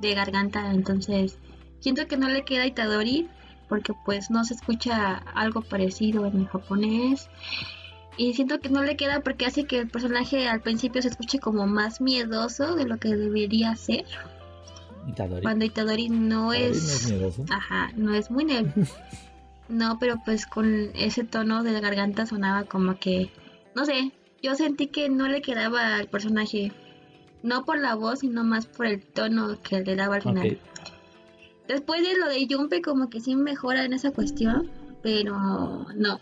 [0.00, 0.70] de garganta.
[0.70, 1.38] Entonces
[1.84, 3.28] siento que no le queda Itadori.
[3.68, 7.28] Porque pues no se escucha algo parecido en el japonés.
[8.16, 11.38] Y siento que no le queda porque hace que el personaje al principio se escuche
[11.38, 14.04] como más miedoso de lo que debería ser.
[15.42, 17.12] Cuando Itadori no es.
[17.50, 18.94] Ajá, no es muy nervioso.
[19.68, 23.30] no, pero pues con ese tono de la garganta sonaba como que.
[23.74, 26.72] No sé, yo sentí que no le quedaba al personaje.
[27.42, 30.58] No por la voz, sino más por el tono que le daba al final.
[31.68, 34.70] Después de lo de Jumpe, como que sí mejora en esa cuestión,
[35.02, 36.20] pero no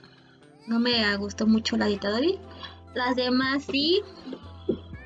[0.66, 2.38] no me gustó mucho la de Itadori.
[2.94, 4.00] Las demás sí.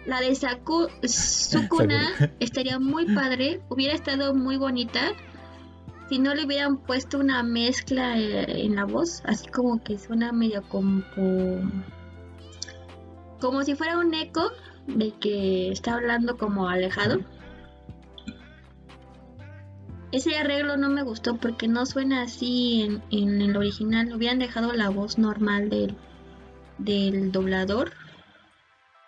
[0.05, 5.01] La de Saku, Sukuna estaría muy padre, hubiera estado muy bonita
[6.09, 10.31] si no le hubieran puesto una mezcla eh, en la voz, así como que suena
[10.31, 11.03] medio como
[13.41, 14.53] como si fuera un eco
[14.87, 17.19] de que está hablando como alejado.
[20.17, 24.15] Ese arreglo no me gustó porque no suena así en, en el original.
[24.15, 25.95] Hubieran dejado la voz normal del,
[26.79, 27.93] del doblador.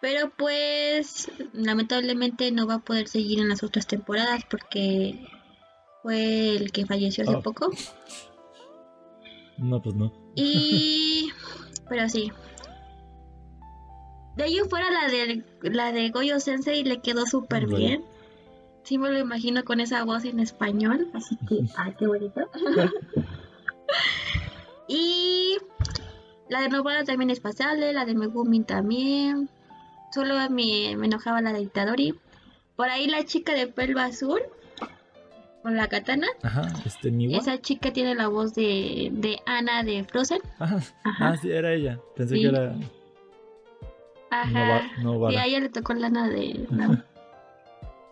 [0.02, 5.26] Pero pues lamentablemente no va a poder seguir en las otras temporadas porque
[6.02, 7.42] fue el que falleció hace oh.
[7.42, 7.70] poco.
[9.56, 10.12] No, pues no.
[10.36, 11.30] Y...
[11.88, 12.30] pero sí.
[14.36, 18.04] De ahí fuera la de, la de Goyo Sensei le quedó súper bien
[18.88, 22.40] sí me lo imagino con esa voz en español, así que, ay, qué bonito.
[24.88, 25.58] y
[26.48, 29.50] la de Novara también es pasable, la de Megumi también.
[30.10, 32.14] Solo me, me enojaba la de Itadori.
[32.76, 34.40] Por ahí la chica de pelo azul,
[35.62, 36.26] con la katana.
[36.42, 40.40] Ajá, este Esa chica tiene la voz de, de Ana de Frozen.
[40.58, 40.80] Ajá.
[41.20, 42.00] Ah, sí, era ella.
[42.16, 42.74] Pensé que era.
[44.30, 44.90] Ajá.
[45.02, 46.66] No, sí, a ella le tocó la Ana de.
[46.70, 47.02] No,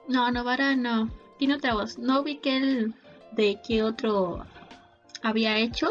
[0.09, 1.11] Novara no.
[1.39, 1.99] Tiene otra voz.
[1.99, 2.95] No vi que él
[3.33, 4.45] de qué otro
[5.23, 5.89] había hecho.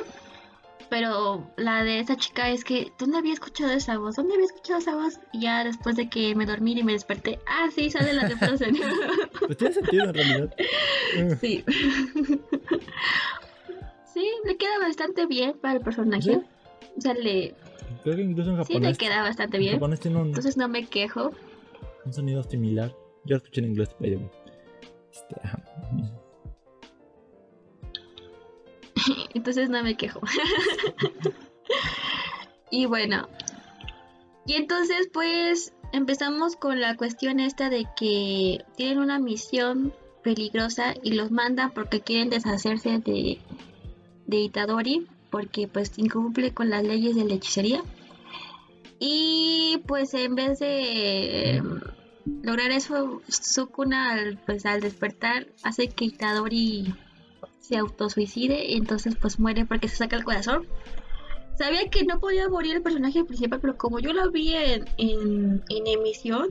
[0.90, 4.16] Pero la de esa chica es que, ¿dónde había escuchado esa voz?
[4.16, 5.20] ¿Dónde había escuchado esa voz?
[5.34, 8.36] Y ya después de que me dormí y me desperté, ah, sí, sale la de
[8.36, 8.78] Frozen.
[9.40, 10.54] pues tiene sentido en realidad.
[11.42, 11.64] sí.
[14.14, 16.42] sí, le queda bastante bien para el personaje.
[16.98, 17.56] O sea, le.
[18.04, 18.68] Creo que incluso en japonés.
[18.68, 19.82] Sí, le queda bastante bien.
[19.84, 21.32] Entonces no me quejo.
[22.06, 22.96] Un sonido similar.
[23.26, 24.32] Yo escuché en inglés, pero...
[25.12, 25.36] Este,
[29.34, 30.22] Entonces no me quejo.
[32.72, 33.28] y bueno.
[34.46, 41.14] Y entonces pues empezamos con la cuestión esta de que tienen una misión peligrosa y
[41.14, 43.40] los mandan porque quieren deshacerse de,
[44.28, 47.84] de Itadori porque pues incumple con las leyes de la hechicería.
[49.00, 51.62] Y pues en vez de
[52.44, 56.94] lograr eso, Sukuna al, pues, al despertar hace que Itadori
[57.60, 60.68] se autosuicide y entonces pues muere porque se saca el corazón.
[61.58, 65.88] Sabía que no podía morir el personaje principal, pero como yo lo vi en, en,
[65.88, 66.50] emisión,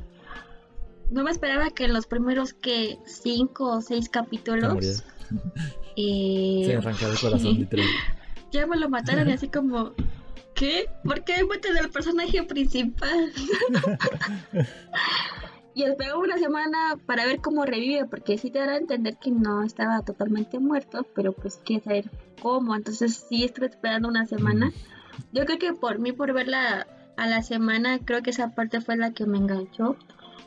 [1.11, 5.05] no me esperaba que en los primeros que cinco o seis capítulos
[5.97, 7.69] eh, se arrancara el corazón
[8.53, 9.93] ya me lo mataron y así como
[10.55, 10.89] ¿qué?
[11.05, 13.33] ¿por qué meten al personaje principal?
[15.75, 19.33] y esperó una semana para ver cómo revive, porque sí te dará a entender que
[19.33, 22.11] no estaba totalmente muerto, pero pues quiere saber
[22.41, 22.77] cómo.
[22.77, 24.73] Entonces sí estuve esperando una semana.
[25.33, 28.97] Yo creo que por mí, por verla a la semana, creo que esa parte fue
[28.97, 29.97] la que me enganchó.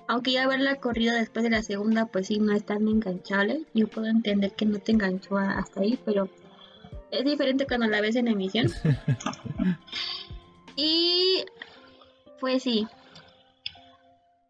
[0.07, 3.63] Aunque ya verla corrida después de la segunda, pues sí, no es tan enganchable.
[3.73, 6.29] Yo puedo entender que no te enganchó hasta ahí, pero
[7.11, 8.71] es diferente cuando la ves en emisión.
[10.77, 11.43] y
[12.39, 12.87] pues sí,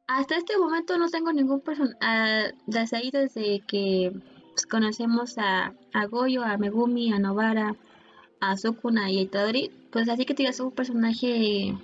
[0.07, 2.53] hasta este momento no tengo ningún personaje.
[2.65, 4.11] Desde ahí, desde que
[4.53, 7.75] pues, conocemos a, a, Goyo, a Megumi, a Novara,
[8.39, 11.75] a Sukuna y a Itadori, pues así que tienes un personaje,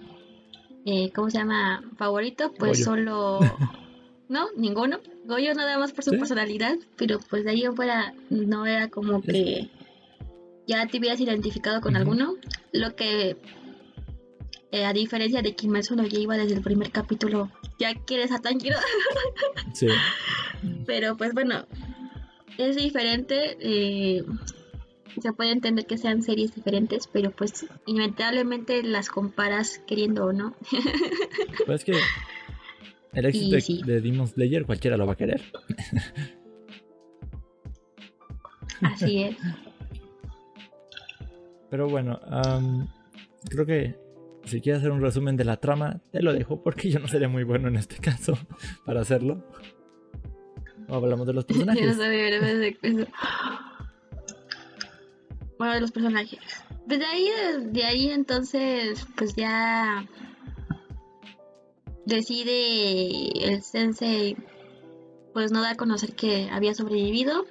[0.85, 1.83] eh, ¿cómo se llama?
[1.97, 3.39] Favorito, pues solo
[4.29, 4.99] no, ninguno.
[5.25, 6.17] Goyo nada más por su Sí.
[6.17, 9.69] personalidad, pero pues de ahí en fuera no era como que
[10.67, 12.35] ya te hubieras identificado con alguno.
[12.71, 13.37] Lo que,
[14.73, 18.77] eh, a diferencia de Kimetsu no Yaiba desde el primer capítulo, ya quieres a Tanjiro.
[19.73, 19.85] Sí.
[20.87, 21.67] Pero pues bueno,
[22.57, 23.55] es diferente.
[23.59, 24.23] eh,
[25.21, 30.55] se puede entender que sean series diferentes, pero pues inevitablemente las comparas queriendo o no.
[31.67, 31.93] Pues es que
[33.13, 33.81] el éxito de, sí.
[33.85, 35.39] de Demon Slayer cualquiera lo va a querer.
[38.81, 39.37] Así es.
[41.69, 42.87] Pero bueno, am,
[43.49, 44.02] creo que
[44.45, 47.29] si quieres hacer un resumen de la trama, te lo dejo porque yo no sería
[47.29, 48.37] muy bueno en este caso
[48.85, 49.43] para hacerlo.
[50.89, 51.97] O hablamos de los Yo no personajes.
[51.97, 53.07] sabía nada de eso.
[55.57, 56.39] Bueno, de los personajes.
[56.87, 57.29] Pues de ahí,
[57.61, 60.05] de ahí entonces, pues ya
[62.05, 64.35] decide el sensei,
[65.33, 67.45] pues no da a conocer que había sobrevivido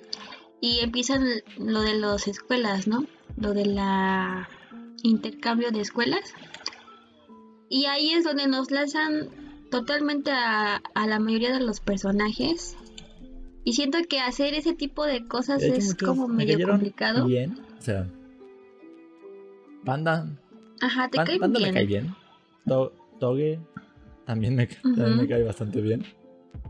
[0.61, 1.25] y empiezan
[1.59, 3.07] lo de las escuelas, ¿no?
[3.37, 4.49] Lo de la
[5.03, 6.35] intercambio de escuelas.
[7.75, 9.29] Y ahí es donde nos lanzan
[9.71, 12.77] totalmente a, a la mayoría de los personajes.
[13.65, 17.25] Y siento que hacer ese tipo de cosas es muchos como me medio complicado.
[17.27, 18.07] Bien, o sea,
[19.87, 20.29] Panda,
[20.83, 21.71] Ajá, te Pan- cae Panda bien.
[21.71, 22.15] me cae bien.
[22.67, 23.59] To- Toge
[24.27, 25.23] también me, también Ujú.
[25.23, 26.05] me cae bastante bien.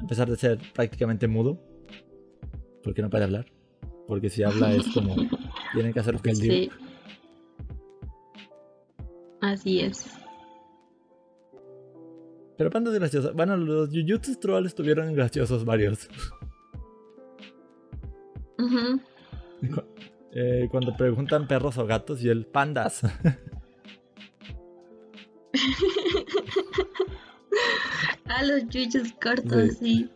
[0.03, 1.59] A pesar de ser prácticamente mudo.
[2.85, 3.47] Porque no puede hablar.
[4.07, 5.17] Porque si habla es como.
[5.73, 6.49] Tienen que hacer lo que él Sí.
[6.49, 6.77] diga.
[9.41, 10.07] Así es.
[12.63, 13.33] Pero Panda es gracioso.
[13.35, 16.09] Bueno, los Jujutsu Troll estuvieron graciosos varios.
[18.57, 19.83] Cu-
[20.33, 23.01] eh, cuando preguntan perros o gatos y el pandas.
[28.27, 30.09] Ah, los yuyos cortos, Sí.
[30.09, 30.11] sí.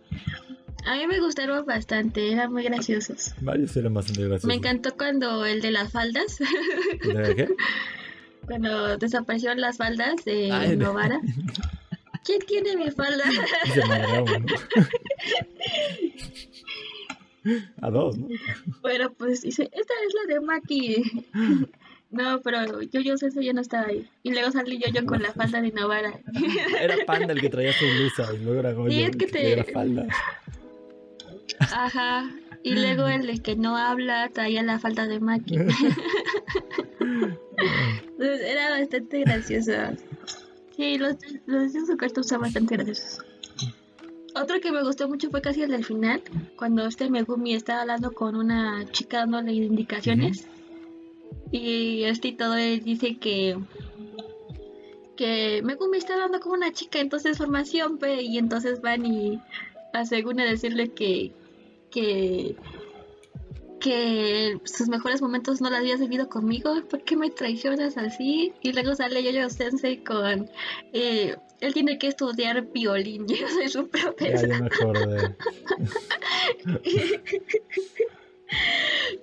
[0.87, 3.35] A mí me gustaron bastante, eran muy graciosos.
[3.41, 4.49] varios eran bastante graciosos.
[4.49, 7.49] Me encantó cuando el de las faldas, ¿De qué?
[8.47, 11.21] cuando desaparecieron las faldas de- Novara.
[12.27, 13.25] ¿Quién tiene mi falda?
[13.75, 14.47] Se mandaron.
[17.81, 18.27] A dos, ¿no?
[18.83, 21.03] Bueno, pues dice, esta es la de Maki.
[22.09, 24.09] No, pero yo yo sé ya no estaba ahí.
[24.23, 26.13] Y luego salí yo yo con la falda de Novara.
[26.81, 29.27] Era Panda el que traía su blusa y luego era Goyo Sí, es el que
[29.27, 30.07] que traía la te- falda.
[31.59, 32.31] Ajá.
[32.63, 35.57] Y luego el que no habla traía la falda de Maki.
[35.57, 35.97] Entonces,
[38.21, 39.73] era bastante gracioso.
[40.77, 43.25] Sí, los, los de su cartón son bastante graciosos.
[44.35, 46.23] Otro que me gustó mucho fue casi el del final,
[46.57, 50.47] cuando este Megumi estaba hablando con una chica dándole indicaciones.
[51.51, 53.57] Y este y todo él dice que
[55.17, 59.41] que Megumi está hablando con una chica, entonces formación, pe, y entonces van y
[59.95, 61.33] a según a decirle que
[61.91, 62.57] que
[63.87, 68.53] que sus mejores momentos no los habías vivido conmigo, ¿por qué me traicionas así?
[68.63, 70.49] Y luego sale Yoyo Sensei con
[70.93, 74.49] eh, él tiene que estudiar violín, yo soy su Ya, profesor.
[74.49, 75.37] ya me acordé.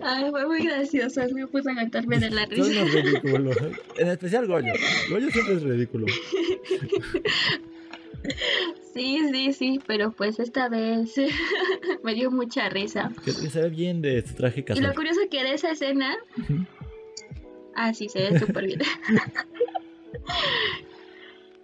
[0.02, 2.82] Ay, fue muy gracioso, me puse a cantarme de la Son risa.
[2.82, 3.58] unos ridículos.
[3.98, 4.74] En especial Goyo.
[5.10, 6.06] Goyo siempre es ridículo.
[8.94, 11.16] Sí, sí, sí, pero pues esta vez
[12.04, 13.12] me dio mucha risa.
[13.26, 14.96] Que, que se ve bien de su traje Y lo casual.
[14.96, 16.16] curioso que de esa escena,
[17.76, 18.82] ah, sí, se ve súper bien.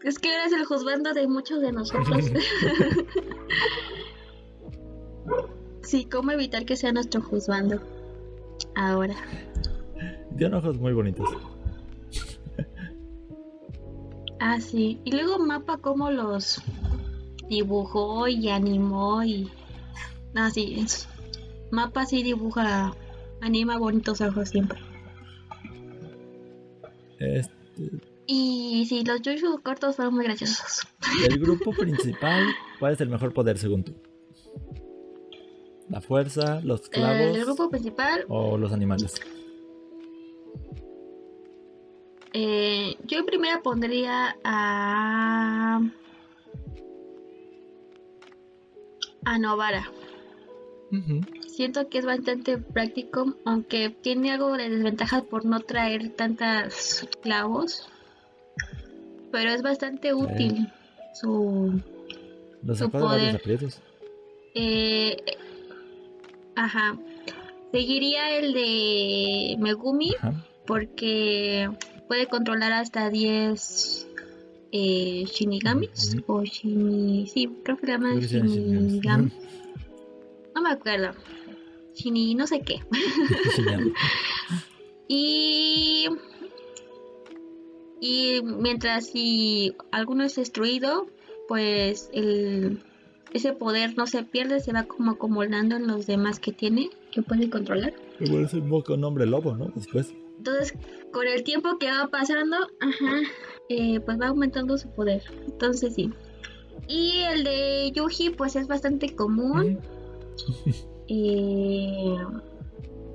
[0.02, 2.32] Es que eres el juzgando de muchos de nosotros.
[5.82, 7.82] Sí, ¿cómo evitar que sea nuestro juzgando?
[8.76, 9.16] Ahora.
[10.38, 11.28] Tiene ojos muy bonitos.
[14.40, 15.00] Ah, sí.
[15.04, 16.62] Y luego Mapa cómo los
[17.50, 19.50] dibujó y animó y...
[20.36, 20.78] Ah, sí.
[20.80, 21.08] es-
[21.72, 22.94] Mapa sí dibuja,
[23.42, 24.80] anima bonitos ojos siempre.
[27.20, 27.52] Este,
[28.26, 30.88] Y sí, los Jojo cortos fueron muy graciosos.
[31.24, 33.94] el grupo principal, ¿cuál es el mejor poder según tú?
[35.90, 39.20] ¿La fuerza, los clavos El grupo principal, o los animales?
[42.34, 45.82] Eh, yo en primera pondría a...
[49.26, 49.92] A Novara.
[51.48, 57.90] Siento que es bastante práctico, aunque tiene algo de desventaja por no traer tantas clavos.
[59.32, 60.68] Pero es bastante útil
[61.14, 61.82] su...
[62.64, 63.72] Lo Su de varios poder.
[64.56, 65.18] eh,
[66.56, 66.98] ajá.
[67.72, 70.34] Seguiría el de Megumi Ajá.
[70.66, 71.70] porque
[72.10, 74.08] puede controlar hasta 10
[74.72, 77.28] eh, Shinigamis o Shini...
[77.28, 78.52] Sí, creo que se llaman Shinigamis.
[78.52, 79.34] Shinigamis.
[80.56, 81.12] No me acuerdo.
[81.94, 82.82] Shini no sé qué.
[85.12, 86.08] Y...
[88.02, 91.08] Y mientras si alguno es destruido,
[91.48, 92.82] pues el,
[93.34, 97.22] ese poder no se pierde, se va como acumulando en los demás que tiene, que
[97.22, 97.94] puede controlar.
[98.20, 99.72] Igual es un poco nombre lobo, ¿no?
[99.76, 100.14] Después.
[100.40, 100.74] Entonces,
[101.12, 103.22] con el tiempo que va pasando, ajá,
[103.68, 105.22] eh, pues va aumentando su poder.
[105.46, 106.12] Entonces sí.
[106.88, 109.80] Y el de Yuji, pues es bastante común.
[111.10, 112.18] eh,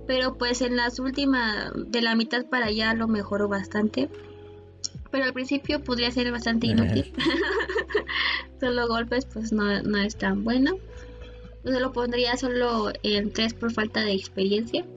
[0.06, 4.10] pero pues en las últimas, de la mitad para allá lo mejoró bastante.
[5.10, 7.10] Pero al principio podría ser bastante inútil.
[8.60, 10.76] solo golpes, pues no, no es tan bueno.
[11.64, 14.84] Yo lo pondría solo en 3 por falta de experiencia.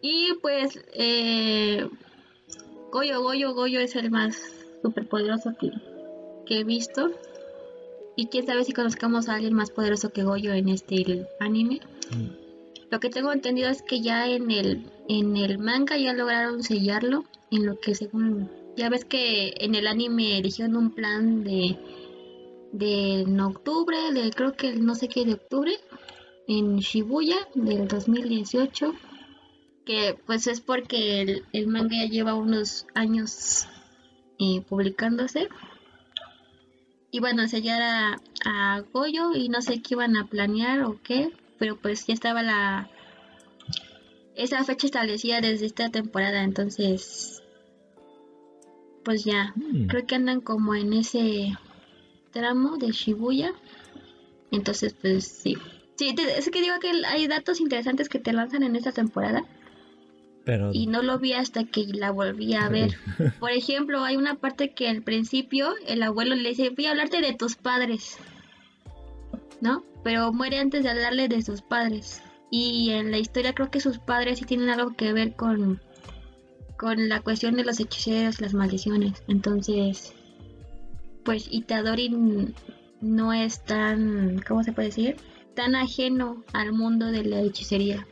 [0.00, 1.88] y pues eh,
[2.92, 4.36] Goyo, Goyo, Goyo es el más
[4.82, 5.70] superpoderoso que,
[6.46, 7.10] que he visto.
[8.16, 11.80] Y quién sabe si conozcamos a alguien más poderoso que Goyo en este anime.
[12.10, 12.48] Mm.
[12.90, 17.24] Lo que tengo entendido es que ya en el, en el manga ya lograron sellarlo.
[17.50, 18.50] En lo que según.
[18.76, 21.76] Ya ves que en el anime eligieron un plan de.
[22.72, 25.72] de en octubre, de creo que el no sé qué de octubre.
[26.46, 28.94] En Shibuya del 2018.
[29.88, 33.66] Que pues es porque el, el manga ya lleva unos años
[34.38, 35.48] eh, publicándose.
[37.10, 41.30] Iban a sellar a, a Goyo y no sé qué iban a planear o qué
[41.58, 42.88] pero pues ya estaba la
[44.36, 47.42] esa fecha establecida desde esta temporada, entonces
[49.04, 49.86] pues ya, Mm.
[49.86, 51.56] creo que andan como en ese
[52.30, 53.52] tramo de Shibuya.
[54.52, 55.56] Entonces pues sí.
[55.96, 59.44] Sí, te- es que digo que hay datos interesantes que te lanzan en esta temporada
[60.48, 60.70] Pero.
[60.72, 62.96] y no lo vi hasta que la volví a ver.
[63.38, 67.20] Por ejemplo, hay una parte que al principio el abuelo le dice, voy a hablarte
[67.20, 68.16] de tus padres,
[69.60, 69.84] ¿no?
[70.02, 72.22] Pero muere antes de hablarle de sus padres.
[72.50, 75.82] Y en la historia creo que sus padres sí tienen algo que ver con,
[76.78, 79.22] con la cuestión de los hechiceros, las maldiciones.
[79.28, 80.14] Entonces,
[81.26, 82.54] pues Itadori
[83.02, 85.16] no es tan, ¿cómo se puede decir?
[85.54, 88.06] Tan ajeno al mundo de la hechicería.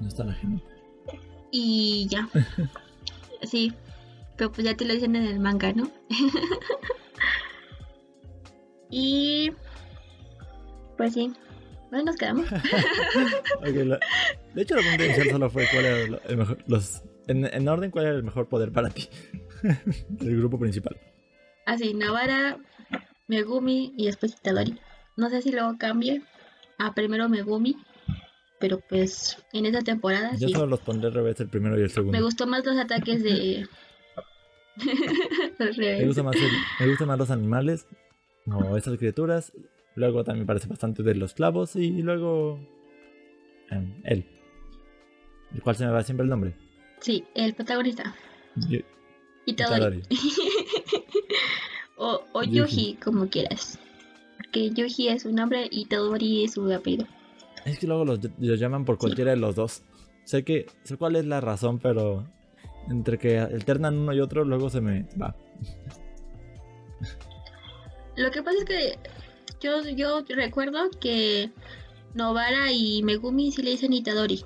[0.00, 0.60] No es tan ajeno.
[1.50, 2.28] Y ya.
[3.42, 3.72] Sí.
[4.36, 5.90] Pero pues ya te lo dicen en el manga, ¿no?
[8.90, 9.50] y.
[10.96, 11.32] Pues sí.
[11.90, 12.46] ¿Dónde nos quedamos?
[13.62, 13.98] La-
[14.54, 16.58] De hecho, la pregunta inicial solo fue cuál era el mejor.
[16.66, 17.02] Los...
[17.26, 19.08] En, en orden, ¿cuál era el mejor poder para ti?
[20.20, 20.96] el grupo principal.
[21.66, 22.58] Así, Navara,
[23.28, 24.78] Megumi y después Itadori.
[25.16, 26.22] No sé si luego cambie
[26.78, 27.76] a primero Megumi.
[28.60, 30.52] Pero pues en esta temporada Yo sí.
[30.54, 32.12] solo los pondré al revés, el primero y el segundo.
[32.16, 33.66] Me gustó más los ataques de.
[35.78, 37.86] Me gusta más, el- me gustan más los animales
[38.46, 39.52] o esas criaturas.
[39.94, 42.58] Luego también parece bastante de los clavos y luego
[43.70, 44.24] em, él.
[45.54, 46.54] El cual se me va siempre el nombre.
[47.00, 48.14] Sí, el protagonista.
[48.68, 48.78] Yo-
[49.46, 49.98] Itadori.
[49.98, 50.02] Itadori.
[51.96, 52.56] o, o Yuji.
[52.58, 53.78] Yuji, como quieras.
[54.36, 57.06] Porque Yuji es su nombre y Itadori es su apellido.
[57.64, 59.82] Es que luego los, llaman por cualquiera de los dos.
[60.24, 62.26] Sé que sé cuál es la razón, pero
[62.88, 65.36] entre que alternan uno y otro, luego se me va.
[68.16, 68.98] Lo que pasa es que
[69.60, 71.50] yo, yo recuerdo que
[72.14, 74.44] Novara y Megumi sí le dicen Itadori.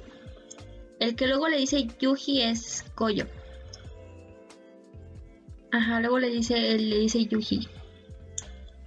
[1.01, 3.27] El que luego le dice Yuji es Koyo.
[5.73, 7.69] Ajá, luego le dice, le dice Yuji.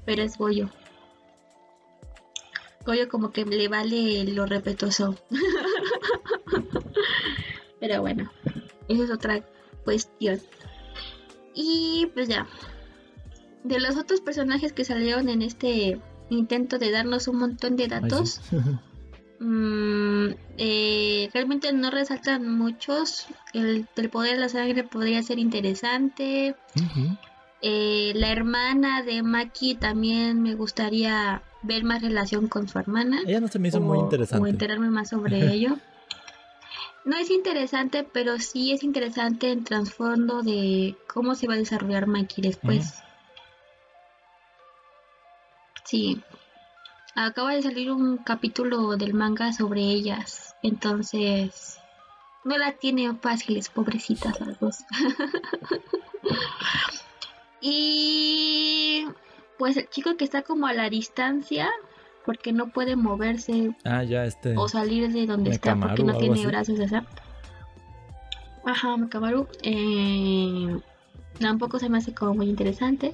[0.06, 0.70] Pero es Goyo.
[2.88, 5.18] Goyo como que le vale lo respetuoso.
[7.82, 8.32] Pero bueno,
[8.88, 9.44] esa es otra
[9.84, 10.40] cuestión.
[11.54, 12.48] Y pues ya.
[13.66, 17.90] De los otros personajes que salieron en este intento de darnos un montón de Ay,
[17.90, 18.56] datos, sí.
[19.44, 23.28] mm, eh, realmente no resaltan muchos.
[23.54, 26.56] El poder de la sangre podría ser interesante.
[27.62, 33.22] Eh, la hermana de Maki también me gustaría ver más relación con su hermana.
[33.28, 34.50] Ella no se me hizo o, muy o interesante.
[34.50, 35.78] enterarme más sobre ello.
[37.06, 42.08] No es interesante, pero sí es interesante el trasfondo de cómo se va a desarrollar
[42.08, 42.96] Maki después.
[45.86, 46.22] Sí.
[47.16, 50.56] Acaba de salir un capítulo del manga sobre ellas.
[50.62, 51.80] Entonces.
[52.44, 54.78] No la tienen fáciles, pobrecitas las dos.
[57.62, 59.06] y.
[59.58, 61.70] Pues el chico que está como a la distancia.
[62.26, 64.54] Porque no puede moverse Ah, ya este.
[64.58, 66.46] o salir de donde está porque no tiene así.
[66.46, 67.06] brazos, o sea.
[68.66, 69.48] Ajá, Mekamaru.
[69.64, 70.78] Eh,
[71.40, 73.14] tampoco se me hace como muy interesante.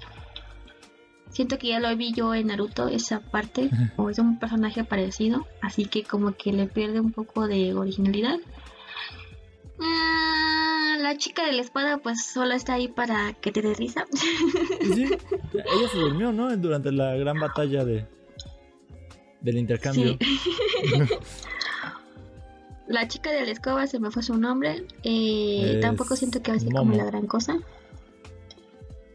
[1.29, 5.47] Siento que ya lo vi yo en Naruto, esa parte, o es un personaje parecido,
[5.61, 8.37] así que como que le pierde un poco de originalidad.
[11.13, 14.07] La chica de la espada pues solo está ahí para que te dé risa.
[14.81, 15.03] Sí,
[15.53, 16.57] ella se durmió, ¿no?
[16.57, 18.07] Durante la gran batalla de
[19.39, 20.17] del intercambio.
[22.87, 24.87] la chica de la escoba se me fue su nombre.
[25.03, 27.59] Eh, tampoco siento que va a ser como la gran cosa.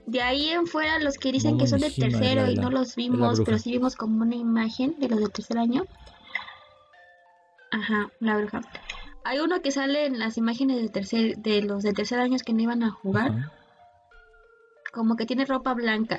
[0.06, 3.40] De ahí en fuera, los que dicen que son de tercero y no los vimos,
[3.44, 5.84] pero sí vimos como una imagen de los de tercer año.
[7.72, 8.60] Ajá, la bruja.
[9.28, 12.54] Hay uno que sale en las imágenes de, tercer, de los de tercer año que
[12.54, 13.52] no iban a jugar.
[14.90, 16.18] Como que tiene ropa blanca.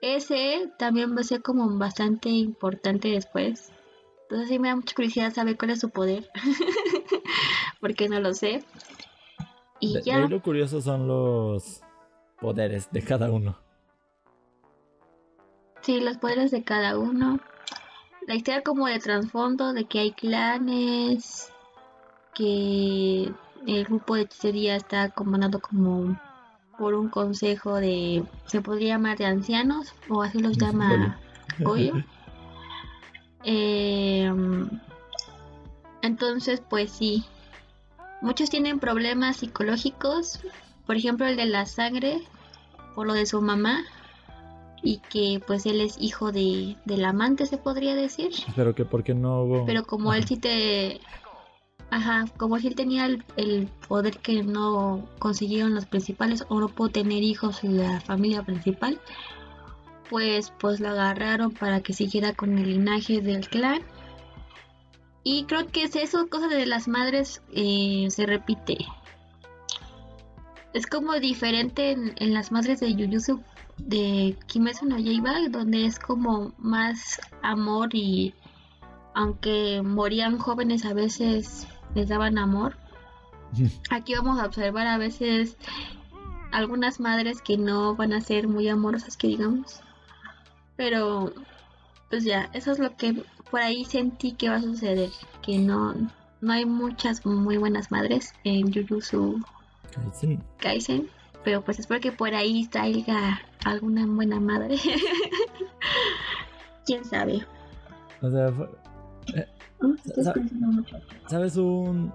[0.00, 3.70] Ese también va a ser como bastante importante después.
[4.22, 6.30] Entonces sí me da mucha curiosidad saber cuál es su poder.
[7.82, 8.64] Porque no lo sé.
[9.78, 10.20] Y ya.
[10.20, 11.82] lo curioso son los
[12.40, 13.58] poderes de cada uno.
[15.82, 17.40] Sí, los poderes de cada uno.
[18.26, 21.52] La historia como de trasfondo de que hay clanes,
[22.36, 23.32] que
[23.66, 26.20] el grupo de hechicería está comandado como
[26.78, 31.18] por un consejo de, se podría llamar de ancianos, o así los llama
[31.58, 31.94] Goyo.
[33.48, 34.68] Em,
[36.02, 37.24] entonces, pues sí,
[38.20, 40.40] muchos tienen problemas psicológicos,
[40.84, 42.22] por ejemplo el de la sangre,
[42.96, 43.84] por lo de su mamá,
[44.82, 48.32] y que pues él es hijo de, del amante, se podría decir.
[48.56, 49.64] Pero que porque no hubo...
[49.64, 51.00] Pero como él sí te
[51.90, 56.88] Ajá, como si él tenía el, poder que no consiguieron los principales o no pudo
[56.88, 59.00] tener hijos en la familia principal,
[60.10, 63.82] pues pues lo agarraron para que siguiera con el linaje del clan.
[65.22, 68.78] Y creo que es eso, cosa de las madres eh, se repite.
[70.72, 73.42] Es como diferente en, las madres de Jujutsu
[73.78, 78.34] de Kimetsu no Yaiba, donde es como más amor y
[79.14, 82.76] aunque morían jóvenes a veces les daban amor.
[83.90, 85.56] Aquí vamos a observar a veces
[86.52, 89.80] algunas madres que no van a ser muy amorosas, que digamos.
[90.76, 91.32] Pero,
[92.10, 95.10] pues ya, eso es lo que por ahí sentí que va a suceder.
[95.42, 95.94] Que no,
[96.40, 99.42] no hay muchas muy buenas madres en Jujutsu
[100.58, 101.08] Kaisen.
[101.44, 104.76] Pero pues espero que por ahí salga alguna buena madre.
[106.86, 107.46] ¿Quién sabe?
[108.20, 108.52] O sea,
[109.82, 110.22] eh,
[111.28, 112.12] ¿Sabes un,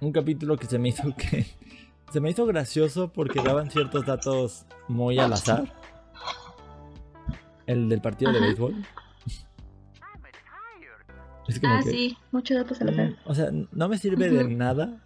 [0.00, 1.46] un capítulo que se me hizo que
[2.12, 5.72] se me hizo gracioso porque daban ciertos datos muy al azar?
[7.66, 8.74] El del partido de béisbol.
[11.64, 13.16] ah, sí, muchos datos al azar.
[13.26, 15.02] O sea, no me sirve de nada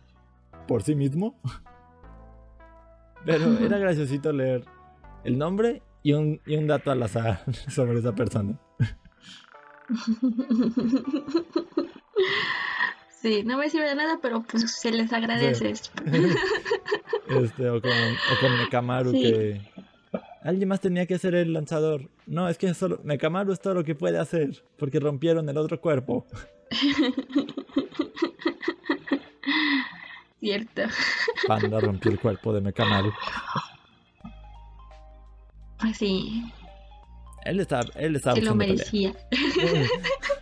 [0.69, 1.35] por sí mismo.
[3.25, 4.65] Pero era graciosito leer
[5.25, 8.59] el nombre y un, y un dato al azar sobre esa persona.
[13.23, 15.71] Sí, no me sirve de nada, pero pues se les agradece
[17.29, 19.61] Este, o con, o con Mekamaru que
[20.43, 22.11] alguien más tenía que ser el lanzador.
[22.27, 25.81] No, es que solo Mekamaru es todo lo que puede hacer, porque rompieron el otro
[25.81, 26.27] cuerpo.
[30.41, 30.83] Cierto.
[31.47, 33.13] Panda rompió el cuerpo de Mekamaru.
[35.79, 36.43] Pues sí.
[37.45, 39.15] Él estaba, él estaba Se lo merecía.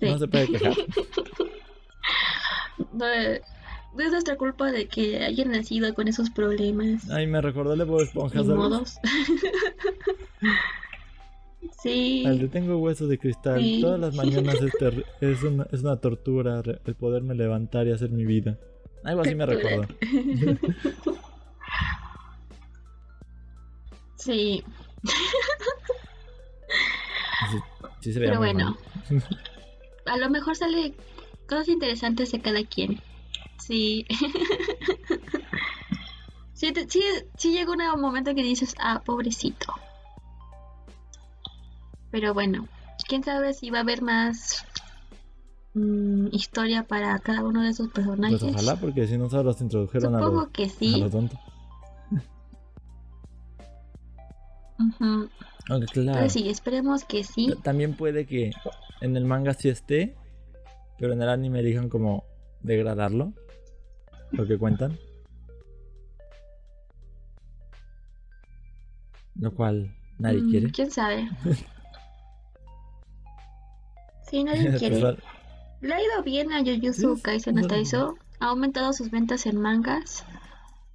[0.00, 0.72] No se puede quejar.
[2.92, 7.08] no, es nuestra culpa de que hayan nacido con esos problemas.
[7.10, 8.42] Ay, me recordó el Bob Esponja.
[8.42, 8.98] modos.
[11.82, 12.24] sí.
[12.26, 13.64] Al de tengo huesos de cristal.
[13.80, 14.72] Todas las mañanas es,
[15.20, 18.58] es, una, es una tortura el poderme levantar y hacer mi vida.
[19.04, 19.86] Algo así me recordó.
[24.16, 24.64] sí.
[28.00, 28.76] Sí, se Pero bueno.
[30.06, 30.94] a lo mejor sale
[31.48, 33.00] cosas interesantes de cada quien.
[33.58, 34.06] Sí.
[36.54, 36.72] sí,
[37.36, 39.72] sí, llega un momento que dices, ah, pobrecito.
[42.10, 42.68] Pero bueno,
[43.08, 44.64] quién sabe si va a haber más
[45.74, 48.40] mm, historia para cada uno de esos personajes.
[48.40, 51.02] Pues ojalá, porque si no se los introdujeron Supongo a que sí.
[51.02, 51.38] A tonto.
[55.92, 56.18] Claro.
[56.18, 57.54] Pues sí, esperemos que sí.
[57.62, 58.52] También puede que
[59.00, 60.16] en el manga sí esté,
[60.98, 62.24] pero en el anime digan como
[62.60, 63.32] degradarlo,
[64.30, 64.98] lo que cuentan.
[69.36, 70.70] Lo cual nadie mm, quiere.
[70.70, 71.28] ¿Quién sabe?
[74.30, 75.16] sí, nadie quiere.
[75.80, 78.16] Le ha ido bien a Jujutsu Kaisen hasta eso.
[78.40, 80.24] ha aumentado sus ventas en mangas.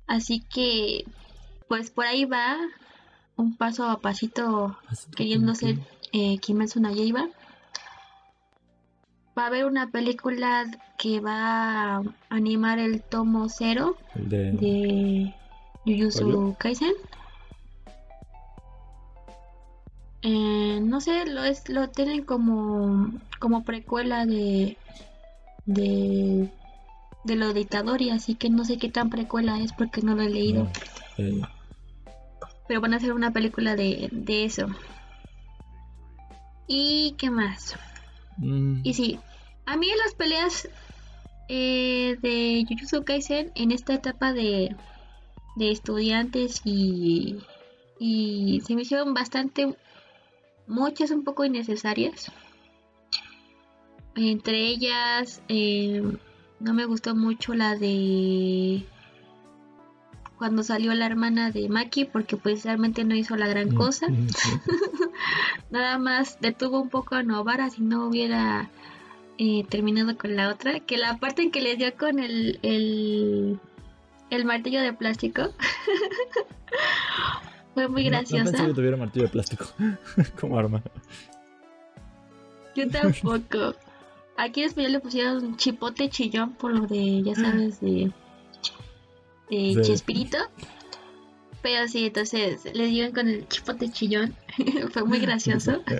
[0.08, 1.06] Así que,
[1.68, 2.58] pues por ahí va,
[3.40, 4.78] un paso a pasito
[5.16, 5.78] queriendo ser
[6.12, 7.30] eh, Kimetsu no Yaiba.
[9.38, 10.66] Va a haber una película
[10.98, 14.52] que va a animar el tomo cero de...
[14.52, 15.36] de
[15.86, 16.94] Jujutsu Kaisen.
[20.22, 23.10] Eh, no sé, lo es, lo tienen como
[23.40, 24.76] como precuela de
[25.66, 26.50] de
[27.24, 30.24] de lo de Itadori, así que no sé qué tan precuela es porque no lo
[30.24, 30.66] he leído.
[30.66, 30.72] no,
[31.18, 31.42] eh,
[32.70, 34.68] Pero van a hacer una película de, de eso.
[36.68, 37.76] ¿Y qué más?
[38.38, 39.20] mm, Y sí,
[39.66, 40.70] a mí las peleas
[41.48, 44.76] eh, de Jujutsu Kaisen en esta etapa de,
[45.56, 47.40] de estudiantes y,
[47.98, 49.76] y se me hicieron bastante,
[50.68, 52.32] muchas un poco innecesarias.
[54.16, 56.04] Entre ellas, eh,
[56.60, 58.86] no me gustó mucho la de
[60.40, 64.08] cuando salió la hermana de Maki porque pues realmente no hizo la gran cosa
[65.70, 68.70] nada más detuvo un poco a Novara si no hubiera
[69.38, 70.80] eh, terminado con la otra.
[70.80, 73.60] Que la parte en que le dio con el, el,
[74.32, 75.50] el martillo de plástico
[77.74, 78.44] fue muy No- No, graciosa.
[78.52, 79.66] pensé que tuviera martillo de plástico
[80.40, 80.82] como arma.
[82.76, 83.76] Yo tampoco.
[84.38, 88.10] Aquí en español le pusieron chipote chillón por lo de, ya sabes, de,
[89.50, 90.38] de De- Chespirito.
[91.62, 94.34] Pero sí, entonces le dieron con el chipote chillón.
[94.92, 95.84] Fue muy gracioso.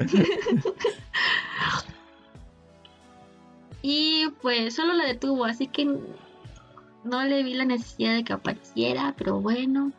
[3.82, 9.16] Y pues solo la detuvo, así que no le vi la necesidad de que apareciera,
[9.18, 9.92] pero bueno.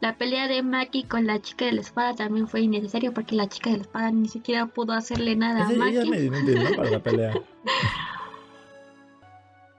[0.00, 3.48] La pelea de Maki con la chica de la espada también fue innecesaria porque la
[3.48, 6.74] chica de la espada ni siquiera pudo hacerle nada a Ese- Maki.
[6.76, 7.32] Para la pelea.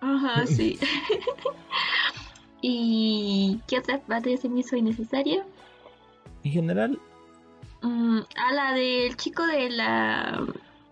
[0.02, 0.80] Ajá, sí.
[2.64, 5.46] ¿Y qué otra parte se me hizo innecesaria?
[6.44, 7.00] En general,
[7.84, 10.42] Mm, a la del chico de la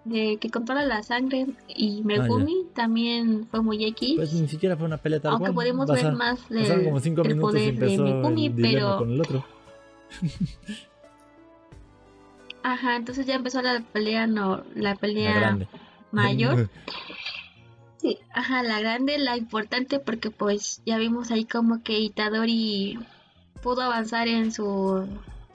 [0.03, 4.11] de que controla la sangre y Megumi también fue muy X.
[4.11, 5.53] Ah, pues ni siquiera fue una pelea tal aunque cual.
[5.53, 9.45] podemos ver más del, como cinco del poder de Megumi, pero con el otro.
[12.63, 15.57] ajá, entonces ya empezó la pelea no, la pelea
[16.11, 16.69] mayor.
[18.01, 22.97] Sí, ajá, la grande, la importante porque pues ya vimos ahí como que Itadori
[23.61, 25.07] pudo avanzar en su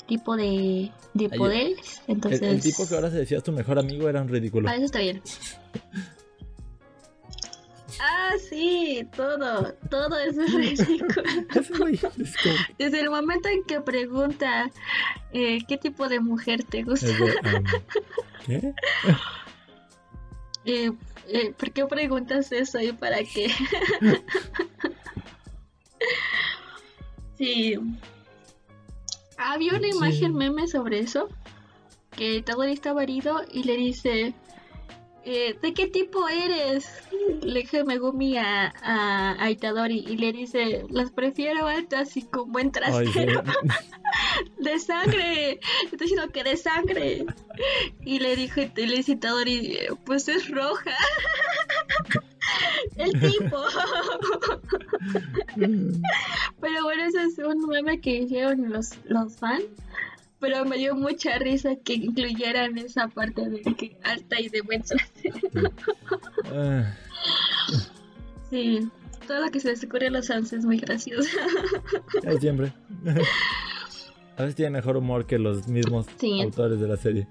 [0.07, 2.03] tipo de, de Ay, poderes.
[2.07, 4.69] El, Entonces, el tipo que ahora se decía tu mejor amigo era un ridículo.
[4.69, 5.21] Ah, eso está bien.
[7.99, 11.25] Ah, sí, todo, todo es ridículo.
[12.79, 14.71] Desde el momento en que pregunta
[15.33, 17.23] eh, qué tipo de mujer te gusta, de,
[17.57, 17.65] um,
[18.47, 18.75] ¿Qué?
[20.67, 20.93] Eh,
[21.29, 23.51] eh, ¿por qué preguntas eso y para qué?
[27.39, 27.75] sí.
[29.39, 29.97] Había una Sí.
[29.97, 31.29] imagen meme sobre eso,
[32.17, 34.35] que Tadori estaba herido y le dice,
[35.27, 36.89] eh, ¿de qué tipo eres?
[37.43, 42.53] Le dije Megumi a, a, a Itadori y le dice, las prefiero altas y con
[42.53, 43.43] buen Ay, trasero.
[44.59, 47.27] de sangre, estoy diciendo que de sangre.
[48.05, 50.91] Y le dijo, y le dice Itadori, pues es roja.
[52.97, 53.61] El tipo.
[56.61, 59.65] Pero bueno, ese es un meme que hicieron los, los fans.
[60.39, 64.83] Pero me dio mucha risa que incluyeran esa parte de que alta y de buen
[68.51, 68.89] Sí,
[69.27, 71.29] todo lo que se les ocurre a los fans es muy gracioso.
[72.23, 72.73] como siempre.
[74.37, 76.41] A veces tiene mejor humor que los mismos Sí.
[76.43, 77.27] autores de la serie.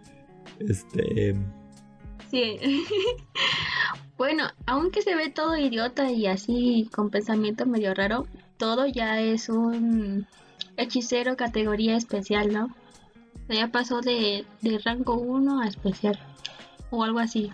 [0.60, 1.36] Este.
[2.32, 2.58] Sí.
[4.18, 8.26] bueno, aunque se ve todo idiota y así con pensamiento medio raro,
[8.58, 10.26] todo ya es un
[10.78, 12.76] hechicero categoría especial, ¿no?
[13.50, 16.20] Ya pasó de, de rango 1 a especial.
[16.90, 17.52] O algo así.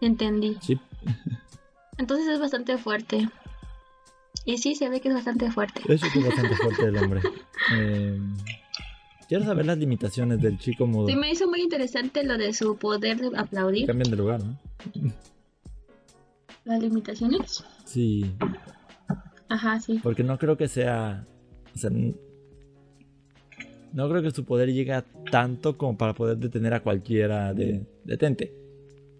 [0.00, 0.56] Entendí.
[0.60, 0.78] Sí.
[1.98, 3.28] Entonces es bastante fuerte.
[4.44, 5.82] Y sí, se ve que es bastante fuerte.
[5.82, 7.20] Que es bastante fuerte el hombre.
[7.74, 8.20] Eh,
[9.28, 11.08] quiero saber las limitaciones del chico mudo.
[11.08, 13.86] Sí, me hizo muy interesante lo de su poder de aplaudir.
[13.86, 14.56] Cambian de lugar, ¿no?
[16.64, 17.64] Las limitaciones.
[17.84, 18.36] Sí.
[19.48, 19.98] Ajá, sí.
[20.02, 21.26] Porque no creo que sea.
[21.74, 21.90] O sea,
[23.96, 27.86] no creo que su poder llegue a tanto como para poder detener a cualquiera de.
[28.04, 28.52] Detente.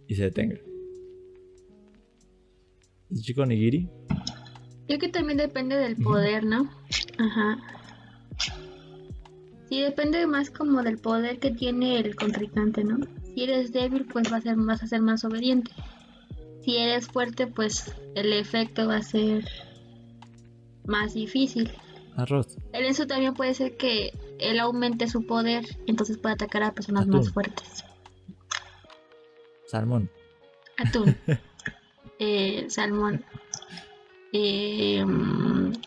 [0.07, 0.59] Y se detenga.
[3.11, 3.89] El chico Nigiri.
[4.87, 6.70] Yo que también depende del poder, ¿no?
[7.16, 7.59] Ajá.
[9.70, 12.99] Sí, depende más como del poder que tiene el contrincante, ¿no?
[13.35, 15.70] Si eres débil, pues vas a ser, vas a ser más obediente.
[16.61, 19.43] si eres fuerte, pues el efecto va a ser
[20.85, 21.70] más difícil.
[22.14, 22.59] Arroz.
[22.74, 27.03] En eso también puede ser que él aumente su poder, entonces puede atacar a personas
[27.03, 27.16] Atún.
[27.16, 27.84] más fuertes.
[29.66, 30.11] Salmón.
[30.76, 31.16] Atún.
[32.18, 33.22] Eh, salmón.
[34.32, 35.05] Eh,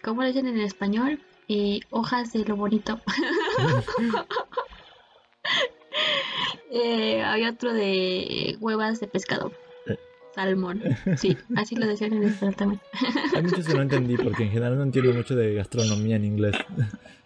[0.03, 1.19] ¿Cómo le dicen en español?
[1.47, 2.99] Eh, hojas de lo bonito.
[6.71, 9.51] Eh, hay otro de huevas de pescado.
[9.87, 9.97] Eh.
[10.35, 10.83] Salmón.
[11.17, 12.81] Sí, así lo decían en español también.
[13.35, 16.55] Hay muchos que no entendí porque en general no entiendo mucho de gastronomía en inglés.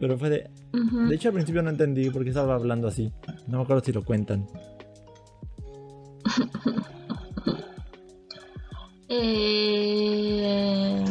[0.00, 0.50] Pero fue de...
[1.08, 3.12] De hecho al principio no entendí por qué estaba hablando así.
[3.46, 4.46] No me acuerdo si lo cuentan.
[9.12, 11.04] Eh,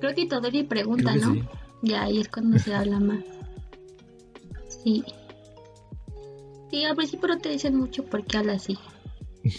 [0.00, 1.34] creo que Todori pregunta, que ¿no?
[1.34, 1.44] sí.
[1.82, 3.20] Ya, ahí es cuando se habla más.
[4.66, 5.04] Sí.
[6.68, 8.76] Sí, al principio no te dicen mucho por qué habla así.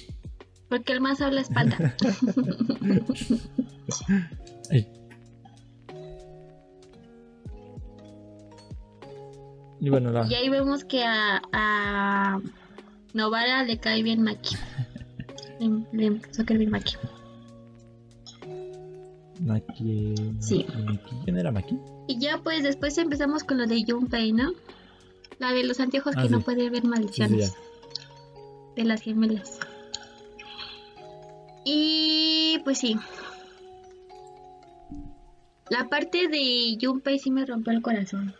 [0.69, 1.77] Porque el más habla espalda.
[4.69, 4.85] Ay.
[9.79, 10.25] Y bueno, la...
[10.27, 12.39] y ahí vemos que a, a
[13.13, 14.55] Novara le cae bien Maki.
[15.91, 16.95] Le, empezó a caer bien Maki.
[19.41, 20.15] Maki...
[20.39, 20.65] Sí.
[20.85, 21.23] Maki-.
[21.23, 21.77] ¿Quién era Maki?
[22.07, 24.51] Y ya pues después empezamos con lo de Junpei, ¿no?
[25.39, 27.55] La de los anteojos Ah, que no puede ver Sí, sí, maldiciones.
[28.75, 29.59] de las gemelas.
[31.65, 32.97] Y pues sí.
[35.69, 38.33] La parte de Junpei sí me rompió el corazón.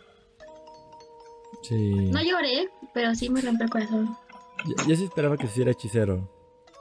[1.68, 2.10] Sí.
[2.10, 4.16] No lloré, pero sí me rompió el corazón.
[4.64, 6.32] Yo, yo sí esperaba que se hiciera hechicero.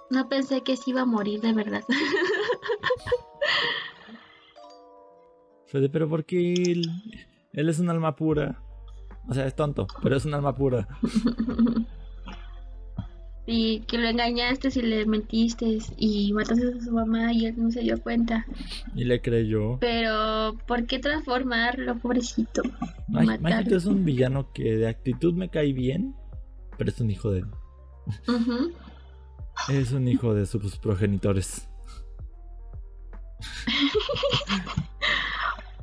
[0.10, 1.84] No pensé que sí iba a morir de verdad.
[5.68, 6.90] Fue de, pero porque él,
[7.52, 8.64] él es un alma pura.
[9.28, 10.88] O sea, es tonto, pero es un alma pura.
[13.50, 17.72] y que lo engañaste y le mentiste y mataste a su mamá y él no
[17.72, 18.46] se dio cuenta.
[18.94, 19.80] Y le creyó.
[19.80, 22.62] Pero, ¿por qué transformarlo, pobrecito?
[23.08, 23.40] Ma- matarlo.
[23.50, 26.14] Mágico es un villano que de actitud me cae bien,
[26.78, 27.46] pero es un hijo de.
[29.70, 31.68] Es un hijo de sus progenitores.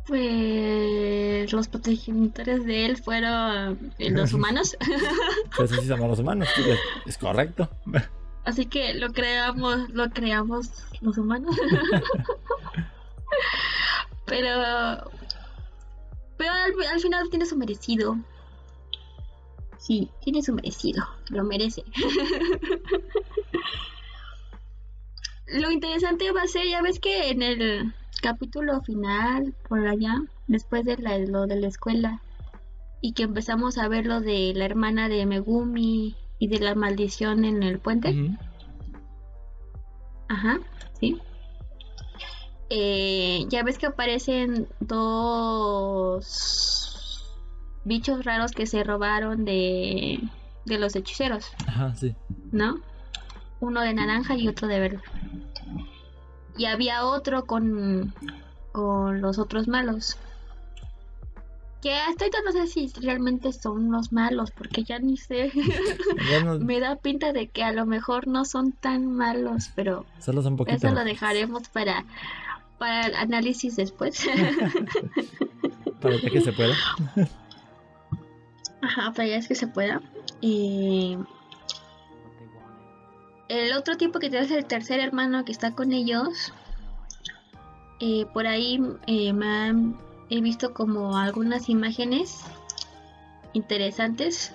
[0.07, 4.76] Pues los progenitores de él fueron eh, los humanos.
[5.57, 6.48] Pues así somos los humanos.
[6.55, 7.68] sí, es- Es correcto.
[8.44, 10.68] Así que lo creamos, lo creamos
[11.00, 11.57] los humanos.
[14.26, 15.11] pero
[16.36, 18.18] pero al, al final tiene su merecido.
[19.78, 21.84] Sí, tiene su merecido, lo merece.
[25.46, 27.94] lo interesante va a ser, ya ves que en el
[28.25, 30.14] capítulo final, por allá,
[30.47, 32.22] después de la- lo de la escuela,
[33.03, 37.45] y que empezamos a ver lo de la hermana de Megumi y de la maldición
[37.45, 38.39] en el puente.
[40.29, 40.59] Ajá,
[40.99, 41.20] sí.
[42.70, 46.25] Eh, ya ves que aparecen dos
[47.85, 50.18] bichos raros que se robaron de,
[50.64, 52.14] de los hechiceros, Ajá, sí.
[52.53, 52.81] ¿no?
[53.61, 55.03] Uno de naranja y otro de verde.
[56.57, 58.14] Y había otro con,
[58.72, 60.16] con los otros malos.
[61.82, 65.52] Que hasta ahorita no sé si realmente son los malos, porque ya ni sé.
[66.30, 70.07] Ya no- Me da pinta de que a lo mejor no son tan malos, pero
[70.18, 70.76] solo son poquito.
[70.76, 72.05] eso lo dejaremos para,
[72.78, 74.26] para el análisis después.
[76.00, 76.74] Para que se pueda.
[78.82, 80.02] Ajá, para ya es que se pueda.
[80.42, 81.16] Y
[83.49, 86.53] el otro tipo que tienes el tercer hermano que está con ellos.
[88.01, 89.97] eh, por ahí eh, me han-
[90.28, 92.40] he visto como algunas imágenes
[93.53, 94.53] interesantes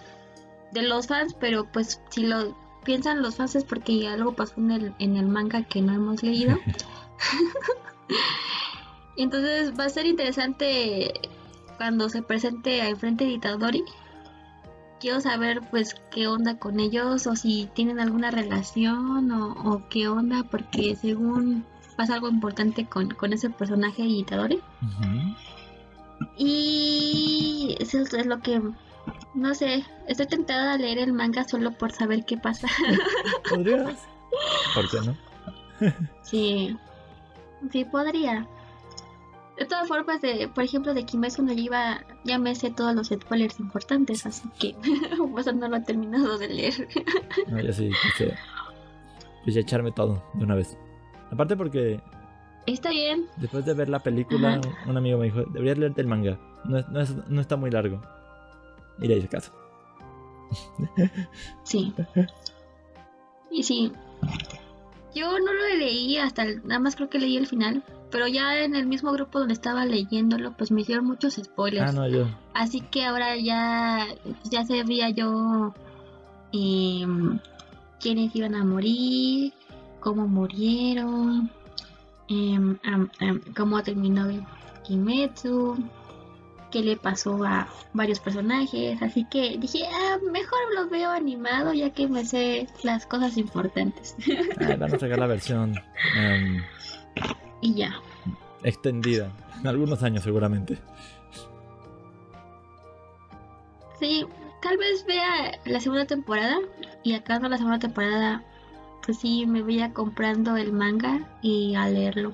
[0.71, 4.71] de los fans, pero pues si lo piensan los fans es porque algo pasó en
[4.71, 6.57] el, en el manga que no hemos leído.
[9.17, 11.11] Entonces va a ser interesante
[11.77, 13.83] cuando se presente al frente de Itadori.
[14.99, 20.07] Quiero saber pues qué onda con ellos o si tienen alguna relación o, o qué
[20.07, 24.59] onda porque según pasa algo importante con, con ese personaje de Itadori.
[26.37, 28.61] Y eso es lo que
[29.33, 32.67] no sé, estoy tentada a leer el manga solo por saber qué pasa.
[33.49, 34.07] ¿Podrías?
[34.73, 35.17] ¿Por qué no?
[36.23, 36.77] Sí,
[37.71, 38.47] sí podría.
[39.59, 43.07] De todas formas, de, por ejemplo, de Kimetsu no Yaiba ya me sé todos los
[43.09, 44.73] spoilers importantes, así que
[45.33, 46.87] pues no lo he terminado de leer.
[47.47, 48.33] No, ya sí, quise,
[49.43, 50.77] quise echarme todo de una vez.
[51.31, 52.01] Aparte porque
[52.65, 56.39] Está bien, después de ver la película, un amigo me dijo, deberías leerte el manga.
[56.65, 58.01] No, es- no, es- no está muy largo.
[59.01, 59.51] Y le hice caso.
[61.63, 61.93] sí.
[63.51, 63.91] Y sí,
[65.15, 68.63] yo no lo leí hasta, el- nada más creo que leí el final, pero ya
[68.63, 71.91] en el mismo grupo donde estaba leyéndolo, pues me hicieron muchos spoilers.
[71.91, 72.27] Ah, no, yo.
[72.53, 74.07] Así que ahora ya,
[74.49, 75.73] ya sabía yo
[76.51, 77.39] em,
[77.99, 79.53] quiénes iban a morir,
[79.99, 81.51] cómo murieron,
[82.83, 83.09] am,
[83.55, 84.27] cómo terminó
[84.83, 85.77] Kimetsu,
[86.71, 89.01] qué le pasó a varios personajes.
[89.01, 94.15] Así que dije, ah, mejor lo veo animado ya que me sé las cosas importantes.
[94.61, 95.75] Ah, van a sacar la versión
[96.17, 96.61] em,
[97.61, 97.93] y ya.
[98.63, 99.31] extendida.
[99.61, 100.77] En algunos años, seguramente.
[103.99, 104.25] Sí,
[104.61, 106.57] tal vez vea la segunda temporada
[107.03, 108.43] y acabando la segunda temporada,
[109.05, 112.33] pues sí, me vaya comprando el manga y a leerlo.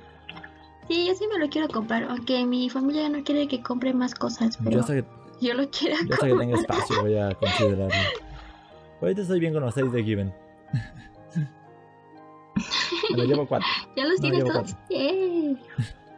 [0.88, 4.14] Sí, yo sí me lo quiero comprar, aunque mi familia no quiere que compre más
[4.14, 5.06] cosas, Yo hasta que,
[5.42, 6.40] yo lo quiero yo hasta que comprar.
[6.40, 7.96] tenga espacio voy a considerarlo.
[9.02, 10.34] Ahorita estoy bien con los 6 de Given.
[13.16, 13.68] Lo llevo 4.
[13.98, 14.76] ¿Ya los No, tienes todos?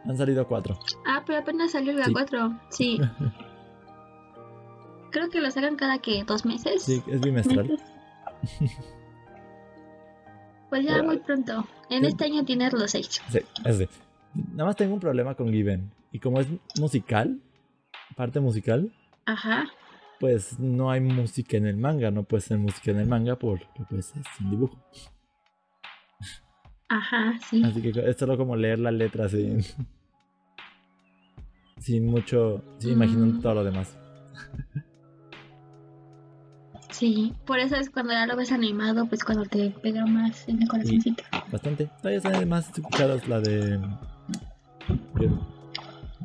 [0.06, 0.78] Han salido 4.
[1.06, 2.12] Ah, pero apenas salió el Sí.
[2.12, 3.00] 4 Sí.
[5.10, 6.82] Creo que lo sacan cada que dos meses.
[6.82, 7.68] Sí, es bimestral.
[7.68, 7.86] meses.
[10.68, 11.66] Pues ya muy pronto.
[11.88, 12.08] En Sí.
[12.08, 13.20] este año tienes los seis.
[13.30, 13.88] Sí, ese.
[14.52, 15.90] Nada más tengo un problema con Given.
[16.12, 16.46] Y como es
[16.78, 17.40] musical,
[18.16, 18.92] parte musical,
[19.24, 19.66] Ajá.
[20.20, 22.10] pues no hay música en el manga.
[22.10, 24.76] No puede ser música en el manga porque pues es un dibujo.
[26.88, 27.62] Ajá, sí.
[27.64, 29.62] Así que es solo como leer la letra sin,
[31.78, 33.42] sin mucho, sin imaginando Mm.
[33.42, 33.96] todo lo demás.
[36.90, 40.62] Sí, por eso es cuando ya lo ves animado, pues cuando te pega más en
[40.62, 41.22] el corazoncito.
[41.52, 41.86] Bastante.
[41.98, 43.78] Todavía están más escuchadas la de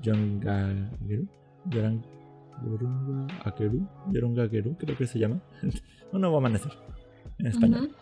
[0.02, 1.28] Yongageru.
[1.70, 3.88] Yorunga Akeru.
[4.12, 5.40] Yorunga Akeru, creo que se llama.
[6.12, 6.72] Un nuevo amanecer.
[7.40, 7.96] En español.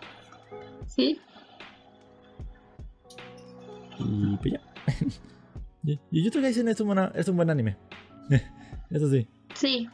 [0.85, 1.19] Sí,
[4.05, 4.61] Y pues ya.
[6.11, 7.75] Y Jujutsu Kaisen es un, buena- es un buen anime.
[8.91, 9.27] Eso sí.
[9.55, 9.87] sí.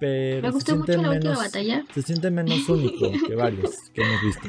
[0.00, 1.84] Pero Me se gustó mucho la última batalla.
[1.92, 4.48] Se siente menos único que varios que hemos visto.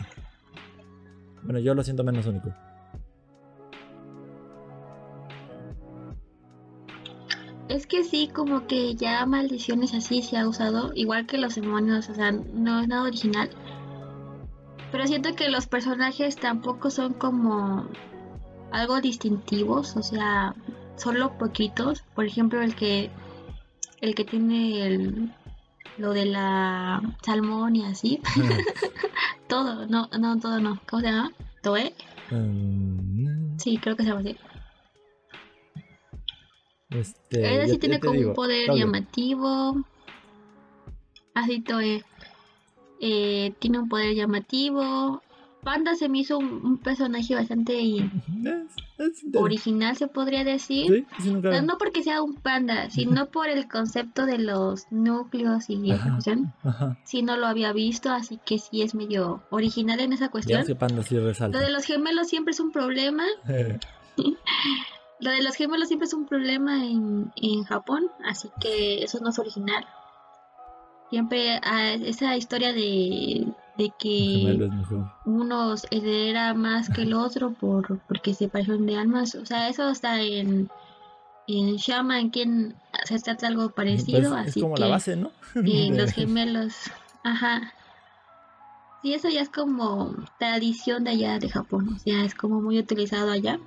[1.44, 2.54] Bueno, yo lo siento menos único.
[7.68, 12.10] Es que sí, como que ya maldiciones así se ha usado, igual que los demonios,
[12.10, 13.50] o sea, no es nada original.
[14.92, 17.90] Pero siento que los personajes tampoco son como
[18.72, 20.56] algo distintivos, o sea,
[20.96, 22.02] solo poquitos.
[22.14, 23.10] Por ejemplo, el que
[24.02, 25.34] el que tiene el,
[25.98, 28.22] lo de la salmón y así.
[29.48, 30.80] todo, no, no, todo no.
[30.90, 31.32] ¿Cómo se llama?
[31.62, 31.94] ¿Toe?
[32.32, 34.38] Mm, Sí, creo que se llama así.
[36.90, 39.84] Este, ya sí tiene como digo, un poder llamativo.
[41.34, 42.04] Así Toe.
[43.02, 45.22] Eh, tiene un poder llamativo.
[45.66, 47.74] Panda se me hizo un, un personaje bastante
[49.34, 51.08] original, se podría decir.
[51.18, 55.92] Sí, sí, no porque sea un panda, sino por el concepto de los núcleos y
[55.92, 56.12] Ajá.
[56.12, 56.54] cuestión.
[56.64, 57.00] Ajá.
[57.04, 60.64] Sí, no lo había visto, así que sí es medio original en esa cuestión.
[60.66, 61.58] Que Panda sí resalta.
[61.58, 63.26] Lo de los gemelos siempre es un problema.
[65.20, 69.30] Lo de los gemelos siempre es un problema en, en Japón, así que eso no
[69.30, 69.86] es original.
[71.10, 73.48] Siempre ah, esa historia de,
[73.78, 75.12] de que Gemelo es mejor.
[75.26, 79.90] uno era más que el otro por porque se parecen de almas, o sea, eso
[79.90, 80.70] está en
[81.48, 82.74] en Shaman quien
[83.04, 85.32] se trata algo parecido, Pues, es así como que la base, ¿no?
[85.56, 86.74] eh, los gemelos,
[87.24, 87.74] ajá.
[89.04, 92.80] Sí, eso ya es como tradición de allá de Japón, o sea, es como muy
[92.80, 93.60] utilizado allá.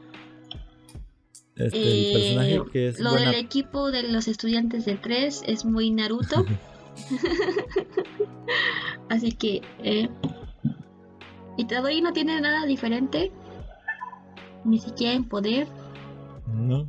[1.55, 5.43] Este, Eh, el personaje que es Lo buena- del equipo de los estudiantes de tres
[5.47, 6.45] es muy Naruto.
[9.09, 9.63] Así que.
[9.83, 10.09] Eh,
[11.57, 13.33] Itadori no tiene nada diferente.
[14.65, 15.67] Ni siquiera en poder.
[16.53, 16.87] No.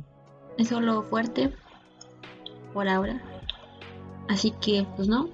[0.58, 1.52] Es solo fuerte.
[2.72, 3.20] Por ahora.
[4.28, 5.28] Así que, pues no.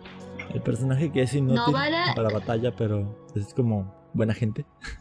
[0.54, 4.64] El personaje que es inútil Novara- para la batalla, pero es como buena gente.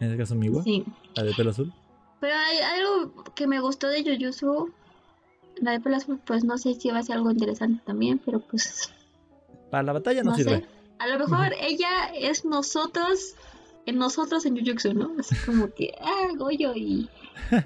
[0.00, 0.84] en este caso Miwa, Sí.
[1.16, 1.72] la de pelo azul.
[2.20, 4.72] Pero hay algo que me gustó de Jujutsu.
[5.60, 5.80] La de
[6.24, 8.90] pues no sé si va a ser algo interesante también, pero pues
[9.70, 10.58] Para la batalla no, no sirve.
[10.60, 10.64] sé.
[10.98, 13.34] A lo mejor ella es nosotros,
[13.86, 15.14] en nosotros en Jujutsu, ¿no?
[15.18, 17.08] Así como que, ah, Goyo y,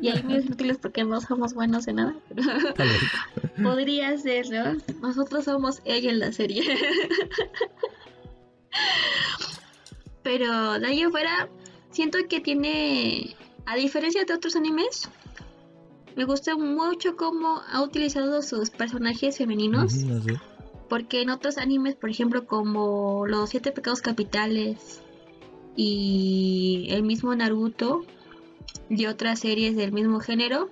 [0.00, 2.14] y ahí muy útiles porque no somos buenos en nada.
[3.62, 4.76] Podría ser, ¿no?
[5.00, 6.62] Nosotros somos ella en la serie.
[10.22, 11.48] Pero de ahí afuera,
[11.90, 13.36] siento que tiene,
[13.66, 15.08] a diferencia de otros animes,
[16.16, 19.94] me gusta mucho cómo ha utilizado sus personajes femeninos.
[20.88, 25.00] Porque en otros animes, por ejemplo, como Los Siete Pecados Capitales
[25.74, 28.04] y el mismo Naruto
[28.90, 30.68] y otras series del mismo género,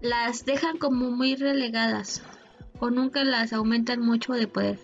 [0.00, 2.22] las dejan como muy relegadas
[2.78, 4.78] o nunca las aumentan mucho de poder.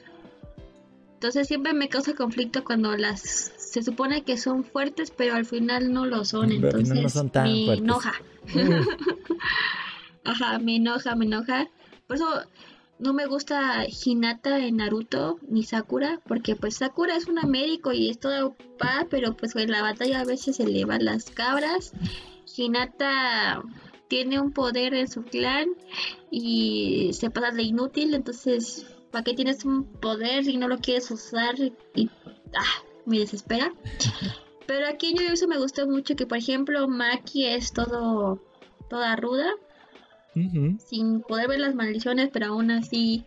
[1.15, 5.93] Entonces siempre me causa conflicto cuando las se supone que son fuertes, pero al final
[5.93, 6.49] no lo son.
[6.49, 7.85] Pero Entonces no son tan me fuertes.
[7.85, 8.13] enoja.
[8.53, 8.85] Mm.
[10.25, 11.69] Ajá, me enoja, me enoja.
[12.07, 12.27] Por eso
[12.99, 18.09] no me gusta Hinata en Naruto ni Sakura, porque pues Sakura es una médico y
[18.09, 21.93] es toda ocupada, pero pues en la batalla a veces se le van las cabras.
[22.57, 23.63] Hinata
[24.09, 25.71] tiene un poder en su clan
[26.31, 31.11] y se pasa de inútil, entonces ¿para qué tienes un poder si no lo quieres
[31.11, 31.57] usar?
[31.95, 32.11] Y
[32.55, 33.73] ah, me desespera.
[34.67, 38.41] Pero aquí en Jujutsu me gustó mucho que por ejemplo Maki es todo
[38.89, 39.51] toda ruda
[40.79, 43.25] Sin poder ver las maldiciones, pero aún así,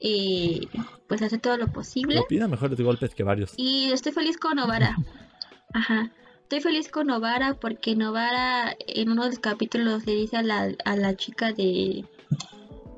[0.00, 0.60] eh,
[1.08, 2.22] pues hace todo lo posible.
[2.28, 3.54] Pida mejores golpes que varios.
[3.56, 4.96] Y estoy feliz con Novara.
[5.74, 6.10] Ajá.
[6.42, 10.68] Estoy feliz con Novara porque Novara en uno de los capítulos le dice a la,
[10.84, 12.04] a la chica de,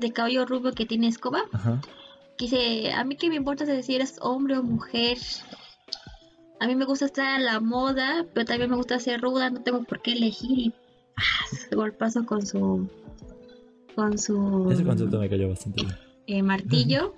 [0.01, 1.81] de cabello rubio que tiene escoba, Ajá.
[2.37, 5.17] que dice, a mí que me importa si eres hombre o mujer.
[6.61, 9.63] A mí me gusta estar a la moda, pero también me gusta ser ruda, no
[9.63, 10.59] tengo por qué elegir.
[10.59, 10.73] Y
[11.15, 11.69] ¡paz!
[11.73, 12.89] golpazo con su...
[13.99, 15.97] Con su Ese concepto me cayó bastante bien.
[16.29, 17.17] eh, martillo.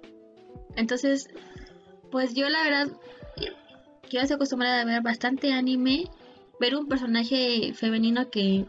[0.76, 1.30] Entonces,
[2.10, 2.88] pues yo la verdad,
[4.10, 6.10] que estoy acostumbrada a ver bastante anime,
[6.60, 8.66] ver un personaje femenino que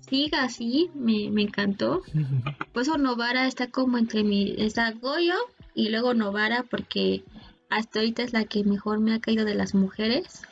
[0.00, 2.02] siga así, me, me encantó.
[2.72, 5.36] Por eso Novara está como entre mi, está Goyo
[5.76, 7.22] y luego Novara porque
[7.70, 10.42] hasta ahorita es la que mejor me ha caído de las mujeres.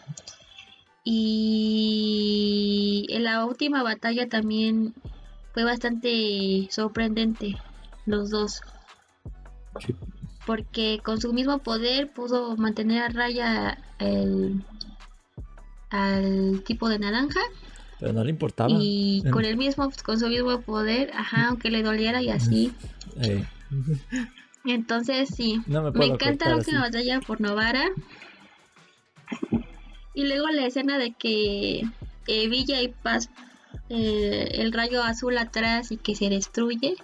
[1.03, 4.95] Y en la última batalla también
[5.53, 7.57] fue bastante sorprendente
[8.07, 8.61] los dos.
[9.79, 9.95] Sí.
[10.47, 14.65] porque con su mismo poder pudo mantener a raya el
[15.91, 17.39] al tipo de naranja
[18.01, 18.71] Pero no le importaba.
[18.73, 22.73] y con el mismo con su mismo poder ajá aunque le doliera y así.
[24.65, 27.85] Entonces sí no me me encanta la última batalla por Novara.
[30.15, 31.83] Y luego la escena de que
[32.27, 33.31] eh, Villa y Paz
[33.89, 36.97] eh, el rayo azul atrás y que se destruye.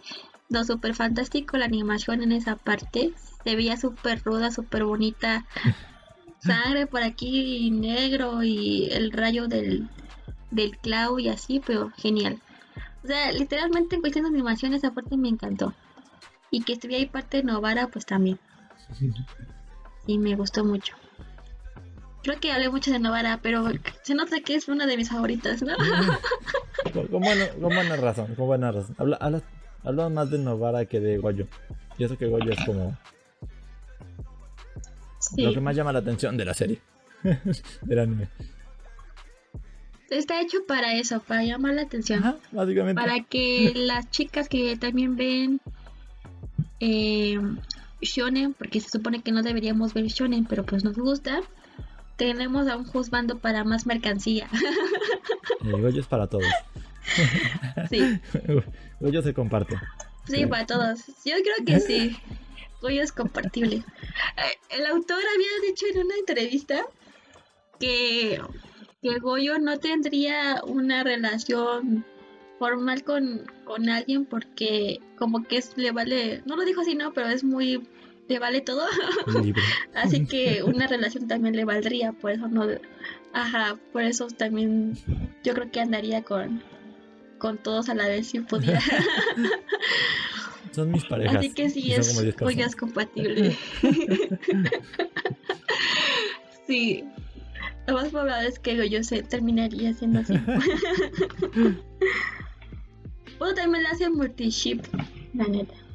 [0.48, 3.12] No súper fantástico la animación en esa parte
[3.44, 5.46] se veía súper ruda súper bonita.
[6.40, 9.88] Sangre por aquí y negro y el rayo del
[10.50, 12.40] del Clau y así pero genial.
[13.02, 15.74] O sea literalmente en cuestión de animación esa parte me encantó.
[16.50, 18.38] Y que estuviera ahí parte de Novara pues también.
[20.06, 20.94] Y me gustó mucho.
[22.26, 23.68] Creo que hablé mucho de Novara, pero
[24.02, 25.76] se nota que es una de mis favoritas, ¿no?
[26.92, 28.96] Con, con buena, con buena razón, con buena razón.
[28.98, 29.42] Habla, habla,
[29.84, 31.46] habla más de Novara que de Goyo.
[31.98, 32.98] Y eso que Goyo es como
[35.36, 36.80] lo que más llama la atención de la serie.
[37.82, 38.28] Del anime.
[40.10, 42.24] Está hecho para eso, para llamar la atención.
[42.24, 43.00] Ajá, básicamente.
[43.00, 45.60] Para que las chicas que también ven
[46.80, 47.38] eh,
[48.00, 51.40] shonen, porque se supone que no deberíamos ver shonen, pero pues nos gusta,
[52.16, 54.48] tenemos a un juzgando para más mercancía.
[55.64, 56.44] Eh, Goyo es para todos.
[57.90, 58.20] sí,
[59.00, 59.76] Goyo se comparte.
[60.26, 60.46] sí, Sí.
[60.46, 61.00] para todos.
[61.24, 62.16] Yo creo que sí.
[62.80, 63.76] Goyo es compartible.
[63.76, 66.84] Eh, El autor había dicho en una entrevista
[67.80, 68.40] que,
[69.02, 72.04] que Goyo no tendría una relación
[72.58, 77.12] formal con, con alguien porque como que es, le vale, no lo dijo así, no,
[77.12, 77.86] pero es muy,
[78.28, 78.86] le vale todo.
[79.94, 82.66] Así que una relación también le valdría, por eso no,
[83.32, 84.96] ajá, por eso también
[85.44, 86.62] yo creo que andaría con,
[87.38, 88.80] con todos a la vez si pudiera.
[90.72, 91.36] Son mis parejas.
[91.36, 92.66] Así que sí es, como 10 ya personas.
[92.66, 93.56] es compatible.
[96.66, 97.04] sí.
[97.86, 100.34] Lo más probable es que yo se terminaría siendo así.
[103.38, 104.82] o también le hacen multi-ship,
[105.32, 105.85] la neta.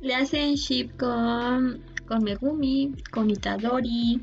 [0.00, 4.20] Le hacen ship con, con Megumi, con Itadori,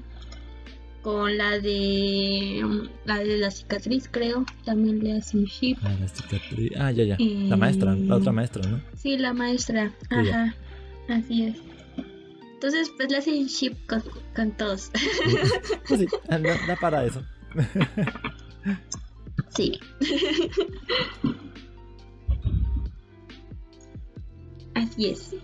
[1.02, 2.64] con la de
[3.06, 4.46] la de la cicatriz, creo.
[4.66, 5.78] También le hacen ship.
[5.84, 6.72] ah, la cicatriz.
[6.78, 7.18] Ah, ya, ya.
[7.20, 8.82] La maestra, la otra maestra, ¿no?
[8.96, 9.92] Sí, la maestra.
[10.10, 10.44] Sí, ya.
[10.44, 10.56] Ajá.
[11.10, 11.58] Así es.
[12.56, 14.04] Entonces, pues le hacen ship con,
[14.36, 14.92] con todos.
[15.88, 17.22] Pues sí, da, da para eso.
[19.56, 19.80] sí.
[24.76, 25.36] Así es.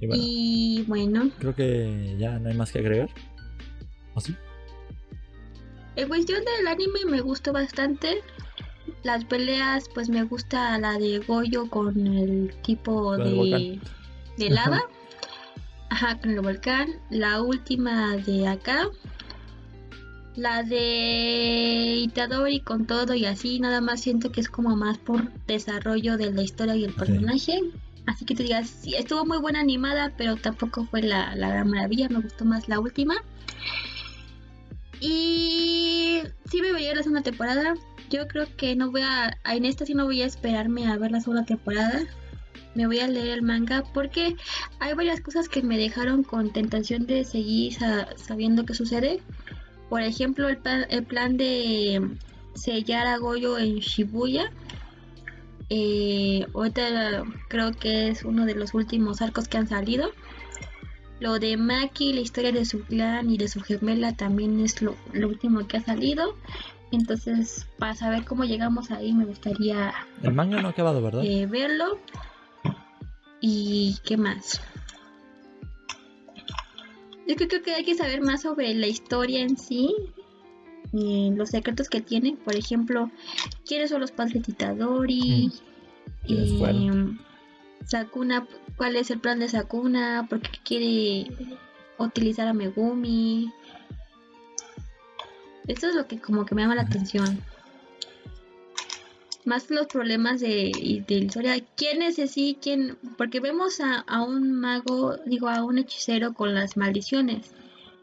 [0.00, 3.08] Y bueno, Y bueno, creo que ya no hay más que agregar.
[4.14, 4.36] ¿O sí?
[5.96, 8.20] en cuestión del anime me gustó bastante.
[9.02, 13.80] Las peleas, pues me gusta la de Goyo con el tipo de
[14.50, 14.82] lava.
[15.90, 16.88] Ajá, con el volcán.
[17.10, 18.88] La última de acá.
[20.36, 25.32] La de Itadori con todo y así, nada más siento que es como más por
[25.46, 27.60] desarrollo de la historia y el personaje.
[28.06, 31.70] Así que te digas, sí, estuvo muy buena animada, pero tampoco fue la, la gran
[31.70, 33.14] maravilla, me gustó más la última.
[35.00, 37.74] Y sí me veía la segunda temporada.
[38.10, 41.10] Yo creo que no voy a, en esta sí no voy a esperarme a ver
[41.10, 42.02] la segunda temporada.
[42.74, 44.36] Me voy a leer el manga porque
[44.80, 47.76] hay varias cosas que me dejaron con tentación de seguir
[48.16, 49.20] sabiendo qué sucede.
[49.88, 50.58] Por ejemplo, el,
[50.90, 52.16] el plan de
[52.54, 54.50] sellar a Goyo en Shibuya
[55.70, 60.10] eh, ahorita creo que es uno de los últimos arcos que han salido.
[61.20, 64.96] Lo de Maki, la historia de su clan y de su gemela también es lo,
[65.14, 66.36] último que ha salido.
[66.92, 69.94] Entonces, para saber cómo llegamos ahí, me gustaría.
[70.22, 71.24] El manga no ha acabado, ¿verdad?
[71.24, 71.98] Eh, verlo.
[73.40, 74.60] ¿Y qué más?
[77.26, 79.94] Yo creo que hay que saber más sobre la historia en sí
[80.94, 83.10] los secretos que tiene, por ejemplo,
[83.66, 85.50] quiénes son los padres de Titadori,
[86.28, 87.18] mm.
[87.84, 91.54] Sakuna, cuál es el plan de Sakuna, por qué quiere
[91.98, 93.52] utilizar a Megumi.
[95.66, 97.42] Eso es lo que como que me llama la atención.
[99.44, 101.64] Más los problemas de, de la historia.
[101.76, 102.56] ¿Quién es así?
[102.62, 102.96] ¿Quién?
[103.18, 107.50] Porque vemos a, a un mago, digo, a un hechicero con las maldiciones.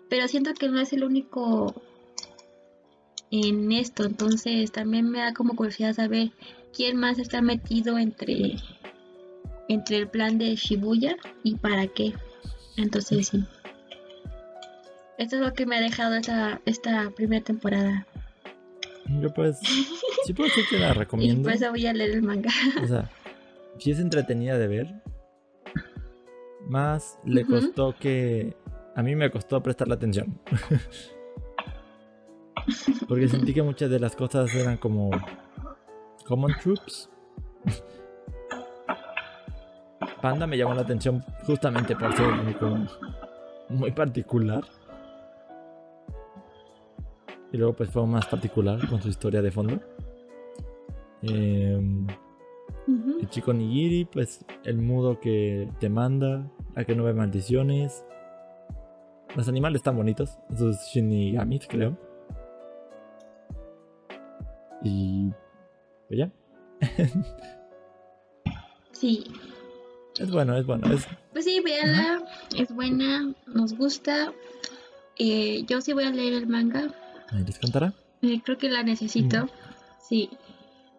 [0.09, 1.81] Pero siento que no es el único
[3.31, 4.05] en esto.
[4.05, 6.31] Entonces también me da como curiosidad saber
[6.75, 8.57] quién más está metido entre,
[9.67, 12.13] entre el plan de Shibuya y para qué.
[12.77, 13.43] Entonces sí.
[15.17, 18.07] Esto es lo que me ha dejado esta, esta primera temporada.
[19.21, 19.59] Yo pues,
[20.25, 21.41] sí puedo decir que la recomiendo.
[21.41, 22.51] Y pues voy a leer el manga.
[22.81, 23.09] O sea,
[23.77, 25.01] si es entretenida de ver.
[26.67, 28.55] Más le costó que...
[28.95, 30.39] A mí me costó prestarle atención.
[33.07, 35.11] Porque sentí que muchas de las cosas eran como
[36.25, 37.09] Common Troops.
[40.21, 42.27] Panda me llamó la atención justamente por ser
[43.69, 44.63] muy particular.
[47.51, 49.79] Y luego pues fue más particular con su historia de fondo.
[51.23, 52.07] Em,
[53.19, 58.05] el chico Nigiri, pues el mudo que te manda, a que no ve maldiciones.
[59.35, 62.10] Los animales están bonitos, sus shinigamis creo.
[64.83, 65.31] Y.
[66.07, 66.31] Pues ya.
[68.91, 69.25] sí.
[70.17, 70.91] Es bueno, es bueno.
[70.93, 71.07] Es...
[71.31, 72.23] Pues sí, véanla.
[72.57, 74.33] Es buena, nos gusta.
[75.17, 76.87] Eh, yo sí voy a leer el manga.
[77.31, 77.93] ¿Les contará?
[78.21, 79.47] Eh, creo que la necesito.
[79.99, 80.29] Sí.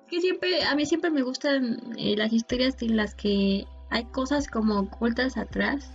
[0.05, 4.05] Es que siempre, a mí siempre me gustan eh, las historias en las que hay
[4.07, 5.91] cosas como ocultas atrás.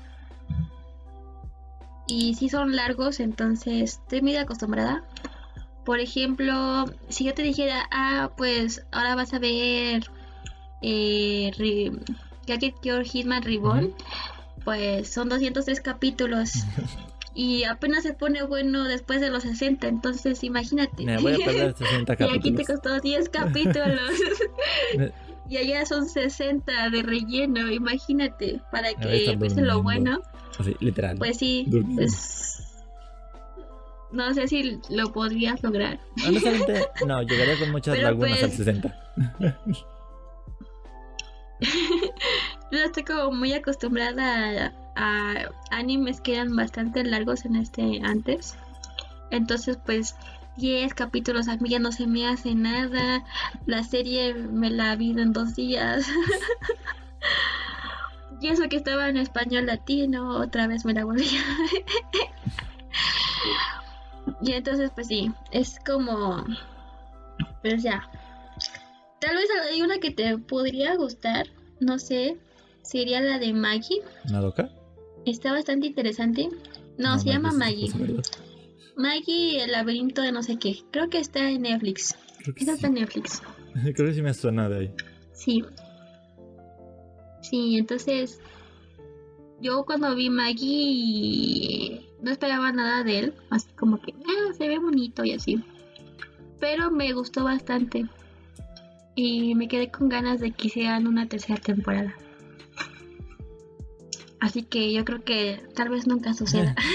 [2.07, 5.03] Y si son largos, entonces estoy muy acostumbrada.
[5.87, 10.03] Por ejemplo, si yo te dijera, ah, pues ahora vas a ver
[10.81, 11.49] eh,
[12.83, 13.93] Cure Hitman Reborn,
[14.65, 16.51] pues son 203 capítulos.
[17.33, 21.05] y apenas se pone bueno después de los 60, entonces imagínate.
[21.05, 22.35] Me voy a perder 60 capítulos.
[22.35, 24.11] y aquí te costó 10 capítulos.
[25.47, 30.19] y allá son 60 de relleno, imagínate, para que empiece lo bueno.
[30.59, 31.17] Así, literal.
[31.17, 32.56] Pues sí, pues
[34.17, 35.99] no sé si lo podrías lograr.
[36.27, 39.13] Honestamente, no, llegaría con muchas lagunas al 60.
[39.37, 39.55] Pues,
[42.71, 45.35] yo estoy como muy acostumbrada a,
[45.71, 48.57] animes que eran bastante largos en este antes.
[49.29, 50.15] Entonces, pues
[50.57, 53.23] 10 capítulos a mí ya no se me hace nada.
[53.65, 56.07] La serie me la vi en dos días.
[58.41, 61.43] y eso que estaba en español latino, otra vez me la volví a
[64.41, 66.43] y entonces, pues sí, es como.
[67.61, 68.09] Pues ya.
[69.19, 71.47] Tal vez hay una que te podría gustar,
[71.79, 72.37] no sé.
[72.81, 74.01] Sería la de Maggie.
[74.31, 74.69] ¿Madoka?
[75.25, 76.49] Está bastante interesante.
[76.97, 77.91] No, se llama Maggie.
[78.95, 80.77] Maggie, el laberinto de no sé qué.
[80.91, 82.15] Creo que está en Netflix.
[82.39, 83.41] Creo que está en Netflix.
[83.95, 84.93] Creo que sí me suena de ahí.
[85.33, 85.63] Sí.
[87.41, 88.39] Sí, entonces.
[89.59, 94.79] Yo cuando vi Maggie no esperaba nada de él, así como que ah, se ve
[94.79, 95.63] bonito y así.
[96.59, 98.05] Pero me gustó bastante
[99.15, 102.15] y me quedé con ganas de que hicieran una tercera temporada.
[104.39, 106.75] Así que yo creo que tal vez nunca suceda.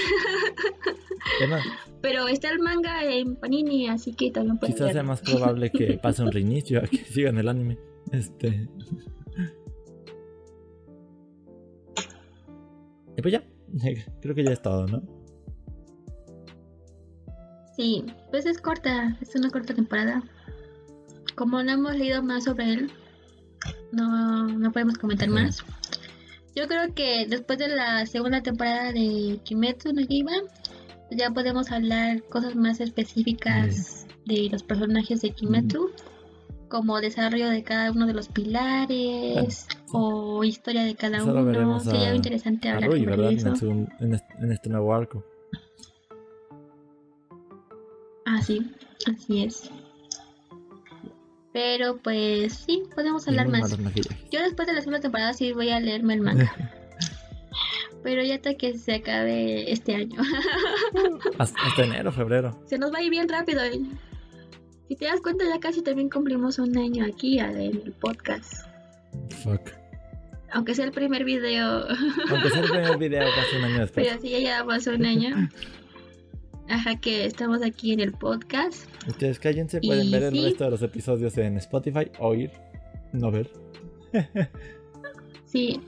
[2.01, 5.93] Pero está el manga en Panini, así que también puede Quizás sea más probable que
[6.01, 7.77] pase un reinicio a que sigan el anime.
[8.11, 8.67] Este.
[13.15, 13.43] Y pues ya,
[14.21, 15.01] creo que ya es todo, ¿no?
[17.75, 20.21] Sí, pues es corta, es una corta temporada.
[21.35, 22.91] Como no hemos leído más sobre él,
[23.91, 25.63] no, no podemos comentar más.
[26.55, 30.33] Yo creo que después de la segunda temporada de Kimetsu no Yaiba,
[31.09, 35.89] ya podemos hablar cosas más específicas de los personajes de Kimetsu,
[36.69, 41.79] como desarrollo de cada uno de los pilares o historia de cada Solo uno.
[41.79, 43.31] Sería a- interesante A hablar Rui, sobre ¿verdad?
[43.31, 43.65] Eso.
[43.71, 45.23] el en este, en este nuevo arco.
[48.43, 48.71] Ah, sí,
[49.07, 49.71] así es.
[51.53, 53.77] Pero pues sí, podemos hablar más.
[54.31, 56.53] Yo después de la segunda temporada sí voy a leerme el manga.
[58.03, 60.19] Pero ya hasta que se acabe este año.
[61.37, 62.59] Hasta, hasta enero, febrero.
[62.65, 63.63] se nos va a ir bien rápido.
[63.63, 63.79] ¿eh?
[64.89, 68.67] Si te das cuenta, ya casi también cumplimos un año aquí en el podcast.
[69.41, 69.71] Fuck.
[70.51, 71.87] Aunque sea el primer video.
[72.29, 74.05] Aunque sea el primer video casi un año después.
[74.05, 75.49] Pero sí, ya llevamos un año.
[76.73, 78.87] Ajá, que estamos aquí en el podcast.
[79.07, 82.49] Ustedes cállense, pueden Y ver el resto de los episodios en Spotify, oír,
[83.11, 83.51] no ver.
[85.45, 85.79] Sí.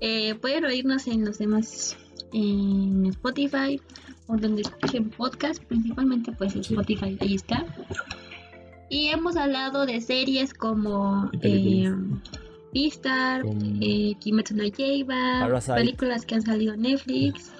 [0.00, 1.96] Eh, pueden oírnos en los demás
[2.32, 3.80] en Spotify
[4.26, 6.74] o donde escuchen podcast, principalmente pues en Sí.
[6.74, 7.64] Spotify, ahí está.
[8.88, 11.92] Y hemos hablado de series como eh,
[12.74, 17.52] Beastar, Como- eh, Kimetsu no Yaiba, películas que han salido en Netflix.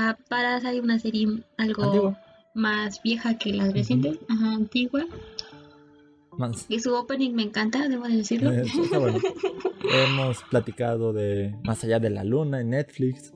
[0.00, 1.26] Ah, Parasite, una serie
[1.56, 2.20] algo Antigua.
[2.54, 5.04] más vieja que la reciente, ajá, antigua.
[6.38, 6.66] Más.
[6.68, 8.52] Y su opening me encanta, debo de decirlo.
[8.52, 9.18] Eh, eso está bueno.
[9.92, 13.34] Hemos platicado de Más allá de la luna en Netflix.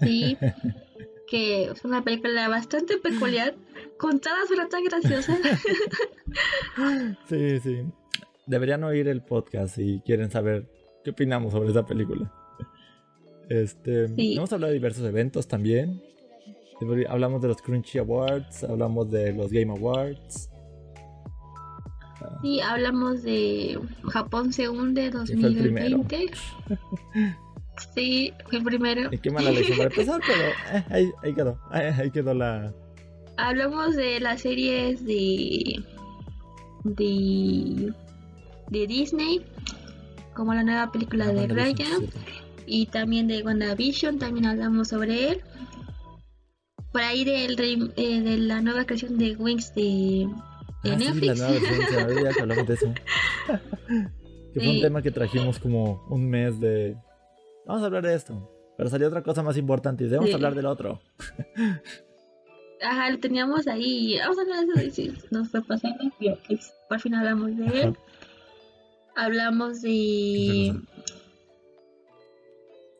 [0.00, 0.36] Sí,
[1.26, 3.54] que es una película bastante peculiar,
[3.98, 5.38] contada pero tan graciosa.
[7.26, 7.84] Sí, sí.
[8.46, 10.68] Deberían oír el podcast si quieren saber
[11.02, 12.30] qué opinamos sobre esa película.
[13.50, 14.36] Este, Sí.
[14.36, 16.00] hemos hablado de diversos eventos también.
[17.10, 20.48] Hablamos de los Crunchy Awards, hablamos de los Game Awards.
[22.42, 23.78] Sí, hablamos de
[24.08, 25.54] Japón se hunde Que fue el.
[25.54, 26.30] 2020.
[27.94, 29.08] Sí, fue el primero.
[29.12, 31.58] Y qué mala lección para empezar, pero eh, ahí, ahí quedó.
[31.70, 32.72] Ahí, ahí quedó la.
[33.36, 35.82] Hablamos de las series de
[36.84, 37.92] de
[38.68, 39.44] de Disney,
[40.34, 42.06] como la nueva película la de Raya Vision,
[42.70, 45.40] y también de WandaVision, también hablamos sobre él.
[46.92, 47.60] Por ahí del
[47.96, 50.28] eh, de la nueva creación de Wings de,
[50.82, 51.38] de Ah, sí, la Netflix.
[51.38, 52.94] nueva olvidaba que hablamos de eso.
[54.54, 56.96] que fue un tema que trajimos como un mes de.
[57.66, 58.50] Vamos a hablar de esto.
[58.76, 60.34] Pero salió otra cosa más importante y debemos Sí.
[60.34, 61.00] hablar del otro.
[62.82, 64.16] Ajá, lo teníamos ahí.
[64.20, 65.02] Vamos a hablar de eso.
[65.30, 65.98] nos fue pasando.
[66.88, 67.96] Por fin hablamos de él.
[69.16, 70.74] Hablamos de,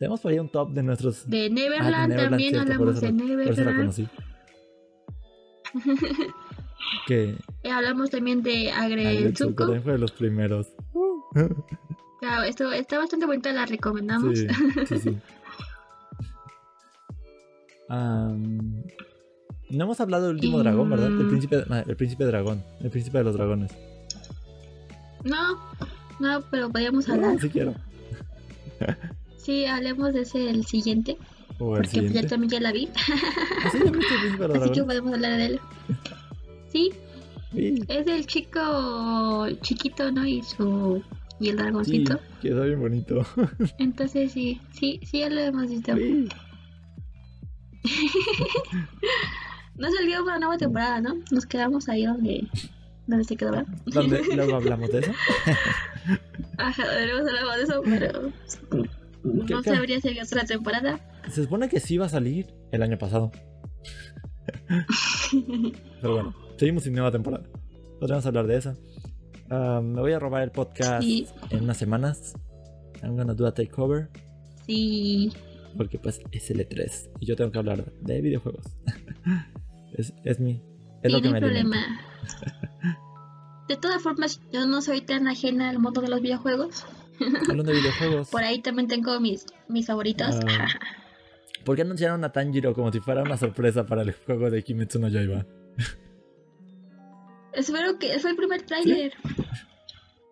[0.00, 1.28] Tenemos por ahí un top de nuestros.
[1.28, 2.16] de Ah, de Neverland.
[2.16, 3.76] también cierto, hablamos de Neverland.
[3.76, 4.08] conocí.
[7.06, 10.68] que Eh, hablamos también de Agretsuko también fue de los primeros.
[12.20, 14.38] Claro, esto está bastante bonita, la recomendamos.
[14.38, 14.46] Sí,
[14.98, 15.16] sí,
[17.88, 21.06] no hemos hablado del último Y- dragón, ¿verdad?
[21.08, 22.62] El príncipe, ah, el príncipe dragón.
[22.80, 23.72] El príncipe de los dragones.
[25.24, 25.58] No,
[26.18, 27.38] no, pero podríamos hablar.
[27.40, 27.74] Sí quiero.
[29.42, 31.16] Sí, hablemos de ese el siguiente.
[31.58, 32.28] O el Porque pues, ya siguiente.
[32.28, 32.88] también ya la vi.
[33.64, 35.60] ¿Ah, sí, ya los Así que podemos hablar de él.
[36.72, 36.90] Sí,
[37.52, 40.24] Sí, es el chico chiquito, ¿no?
[40.24, 41.02] Y su.
[41.40, 42.20] Y el sí, dragoncito.
[42.40, 43.26] quedó bien bonito.
[43.78, 45.96] Entonces sí, sí, sí, ya lo hemos visto.
[45.96, 46.28] Sí.
[49.76, 51.14] No salió una nueva temporada, ¿no?
[51.30, 52.46] Nos quedamos ahí donde,
[53.06, 53.64] donde se quedó.
[53.86, 55.12] ¿Dónde luego hablamos de eso?
[56.58, 58.32] Ajá, deberíamos hablar de eso, pero
[58.70, 58.90] ¿Qué-
[59.24, 59.70] no qué?
[59.70, 61.00] sabría si hay otra temporada.
[61.30, 63.30] Se supone que sí iba a salir el año pasado.
[66.00, 67.44] Pero bueno, seguimos sin nueva temporada.
[67.98, 68.74] Podríamos hablar de eso.
[69.50, 71.26] Ah, me voy a robar el podcast Sí.
[71.50, 72.34] en unas semanas.
[73.02, 74.08] I'm gonna do a takeover.
[74.66, 75.32] Sí,
[75.76, 78.64] Porque pues es el E3 y yo tengo que hablar de videojuegos.
[79.94, 80.62] es, es mi.
[81.02, 81.76] Es sí, lo que no me problema.
[83.68, 86.84] De todas formas, yo no soy tan ajena al mundo de los videojuegos.
[87.48, 88.28] Hablando de videojuegos.
[88.30, 90.36] Por ahí también tengo mis, mis favoritos.
[90.48, 90.66] Ah.
[91.64, 94.98] ¿Por qué anunciaron a Tanjiro como si fuera una sorpresa para el juego de Kimetsu
[94.98, 95.44] no Yaiba?
[97.52, 99.12] Espero que fue el primer tráiler.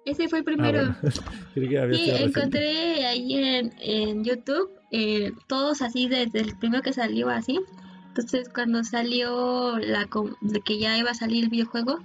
[0.04, 0.80] Ese fue el primero.
[0.82, 1.16] Ah, bueno.
[1.54, 2.38] Creí que había Sí, reciente.
[2.38, 7.60] encontré ahí en, en YouTube eh, todos así desde el primero que salió así.
[8.08, 11.98] Entonces cuando salió la com- de que ya iba a salir el videojuego,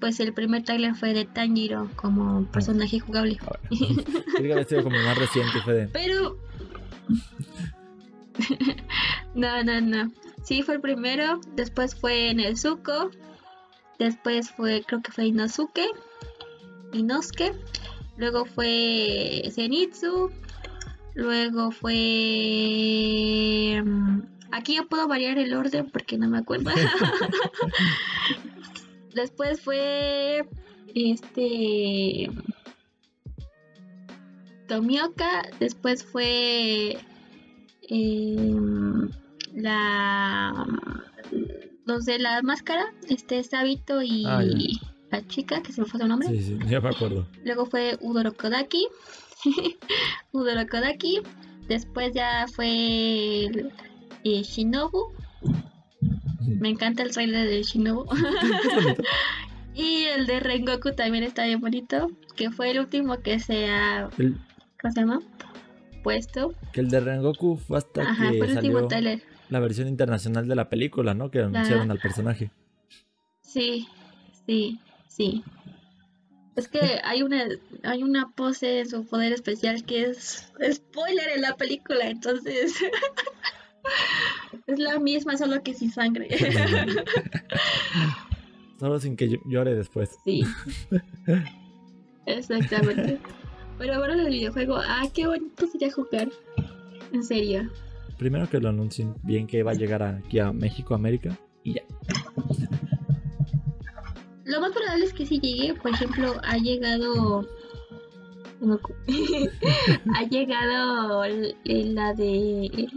[0.00, 3.38] pues el primer tráiler fue de Tanjiro como personaje jugable.
[3.42, 3.58] Ah.
[4.36, 5.88] Creí que como más reciente fue de.
[5.88, 6.36] Pero
[9.34, 10.12] no, no, no.
[10.42, 11.40] Sí, fue el primero.
[11.54, 13.10] Después fue Nezuko.
[13.98, 15.86] Después fue, creo que fue Inosuke.
[16.92, 17.52] Inosuke.
[18.16, 20.30] Luego fue Zenitsu.
[21.14, 21.94] Luego fue...
[23.82, 24.20] mm,
[24.52, 26.70] Aquí yo puedo variar el orden porque no me acuerdo.
[29.16, 30.46] Después fue...
[30.94, 32.30] Este...
[34.68, 35.42] Tomioka.
[35.58, 36.98] Después fue...
[37.88, 39.10] em,
[39.54, 40.66] la...
[41.86, 42.92] Los de la máscara.
[43.08, 44.26] Este Sabito y...
[44.26, 44.42] Ah.
[45.10, 46.28] La chica, que se me fue su nombre.
[46.28, 47.26] Sí, sí, ya me acuerdo.
[47.42, 48.86] Luego fue Udorokodaki.
[50.32, 51.22] Udorokodaki.
[51.68, 53.46] Después ya fue
[54.24, 55.12] eh, Shinobu.
[56.46, 58.06] Me encanta el trailer de Shinobu.
[59.74, 62.10] Y el de Rengoku también está bien bonito.
[62.34, 64.08] Que fue el último que se ha.
[64.16, 64.38] El-
[64.80, 65.20] ¿Cómo se llama?
[66.02, 66.54] Puesto.
[66.72, 69.22] que el de Rengoku fue hasta Ajá, que fue el último salió trailer.
[69.50, 71.30] la versión internacional de la película, ¿no?
[71.30, 72.50] Que anunciaron al personaje.
[73.42, 73.86] Sí,
[74.46, 74.78] sí,
[75.08, 75.42] sí.
[76.54, 77.44] Es que hay una,
[77.82, 82.72] hay una pose en su poder especial que es spoiler en la película, entonces
[84.66, 86.28] es la misma, solo que sin sangre.
[88.78, 90.18] Solo sin que llo- llore después.
[90.24, 90.44] Sí,
[92.26, 93.18] exactamente.
[93.78, 96.28] Pero bueno, el videojuego, ah, qué bonito sería jugar.
[97.12, 97.70] En serio.
[98.18, 101.38] Primero que lo anuncien bien que va a llegar aquí a México, América.
[101.64, 101.82] Y ya.
[104.44, 107.48] Lo más probable es que si llegue, por ejemplo, ha llegado.
[110.14, 111.22] ha llegado
[111.64, 112.88] la de.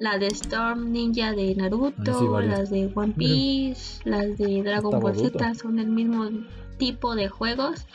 [0.00, 4.98] La de Storm Ninja de Naruto, Ah, sí, las de One Piece, las de Dragon
[4.98, 5.14] Ball.
[5.14, 6.28] Z, son el mismo
[6.78, 7.86] tipo de juegos.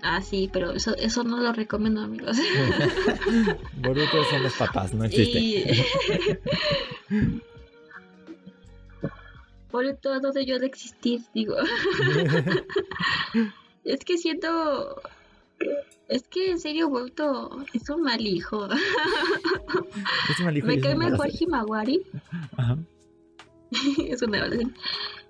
[0.00, 2.38] Ah, sí, pero eso, eso no lo recomiendo, amigos.
[3.82, 5.38] Boruto son los papás, no existe.
[5.40, 5.64] Y...
[9.72, 11.56] Boruto no debió de existir, digo.
[13.82, 15.00] Es que siento.
[16.10, 18.68] Es que en serio, Boruto es un mal hijo.
[20.28, 21.28] Es un hijo y Me cae mejor.
[21.30, 22.02] Himawari.
[22.56, 22.76] Ajá.
[24.08, 24.44] es una.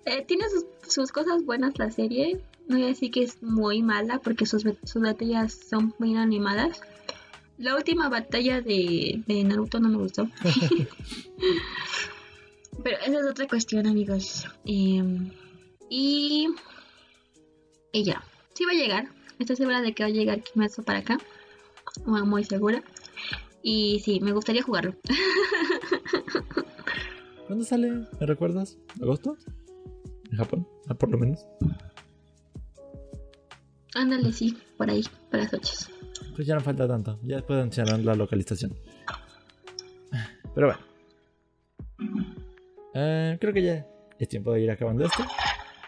[0.07, 2.41] Eh, tiene sus, sus cosas buenas la serie.
[2.67, 6.81] No voy a decir que es muy mala porque sus, sus batallas son muy animadas.
[7.59, 10.31] La última batalla de, de Naruto no me gustó.
[12.83, 14.47] Pero esa es otra cuestión, amigos.
[14.65, 15.03] Eh,
[15.91, 16.49] y.
[17.93, 18.25] Y ya.
[18.55, 19.20] Sí va a llegar.
[19.41, 21.17] Estoy segura de que va a llegar Kimetsu para acá.
[22.05, 22.83] Muy, segura.
[23.63, 24.95] Y sí, me gustaría jugarlo.
[27.47, 28.07] ¿Cuándo sale?
[28.21, 28.77] ¿Me recuerdas?
[29.01, 29.39] ¿Agosto?
[30.31, 30.69] ¿En Japón?
[30.89, 31.47] Ah, por lo menos.
[33.95, 35.73] Ándale, sí, por ahí, para las 8.
[36.37, 37.19] Pues ya no falta tanto.
[37.23, 38.77] Ya después anunciarán la localización.
[40.55, 40.81] Pero bueno.
[42.93, 43.87] Eh, creo que ya
[44.19, 45.25] es tiempo de ir acabando esto.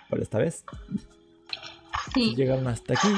[0.09, 0.65] Por esta vez.
[2.15, 2.35] Sí.
[2.37, 3.09] Llegaron hasta aquí.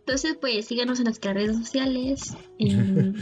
[0.00, 2.36] Entonces, pues síganos en nuestras redes sociales.
[2.58, 3.16] en-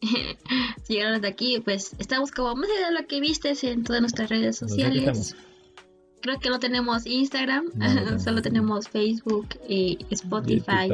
[0.84, 4.00] si llegaron hasta aquí, pues estamos como más allá de lo que vistes en todas
[4.00, 5.36] nuestras redes sociales.
[6.22, 10.88] Creo que no tenemos Instagram, No, no tenemos solo tenemos Facebook, eh, Y Spotify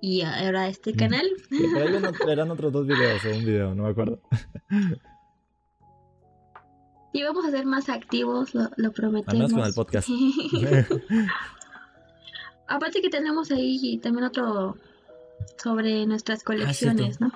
[0.00, 0.96] y ahora este Mm.
[0.96, 1.26] canal.
[1.48, 4.20] Que por ahí ven- verán otros dos videos o un video, no me acuerdo.
[7.12, 9.52] Y vamos a ser más activos, lo, lo prometemos.
[9.52, 10.08] Con el podcast.
[12.68, 14.76] Aparte que tenemos ahí también otro
[15.62, 17.30] sobre nuestras Ah, colecciones, ¿no?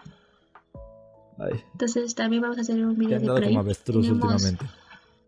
[1.38, 3.48] Ay, Entonces también vamos a hacer un video de por ahí.
[3.48, 4.66] como avestruz Tenemos- últimamente.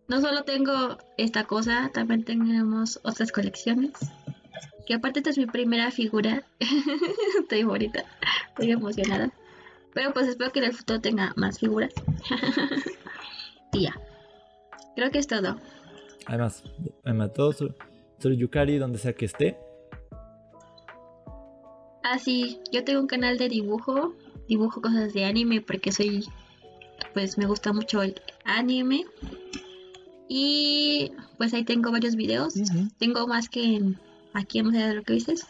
[0.07, 3.91] No solo tengo esta cosa, también tenemos otras colecciones.
[4.85, 6.43] Que aparte esta es mi primera figura.
[7.39, 8.03] estoy bonita,
[8.49, 9.31] estoy emocionada.
[9.93, 11.93] Pero pues espero que en el futuro tenga más figuras.
[13.73, 13.97] y ya.
[14.95, 15.57] Creo que es todo.
[16.25, 16.63] Además,
[17.05, 17.73] además todo su
[18.33, 19.57] Yukari, donde sea que esté.
[22.03, 24.13] Ah, sí, yo tengo un canal de dibujo.
[24.47, 26.25] Dibujo cosas de anime porque soy.
[27.13, 29.05] Pues me gusta mucho el anime.
[30.27, 32.53] Y pues ahí tengo varios videos.
[32.97, 33.99] Tengo más que en,
[34.33, 35.45] aquí en Museo de lo que dices.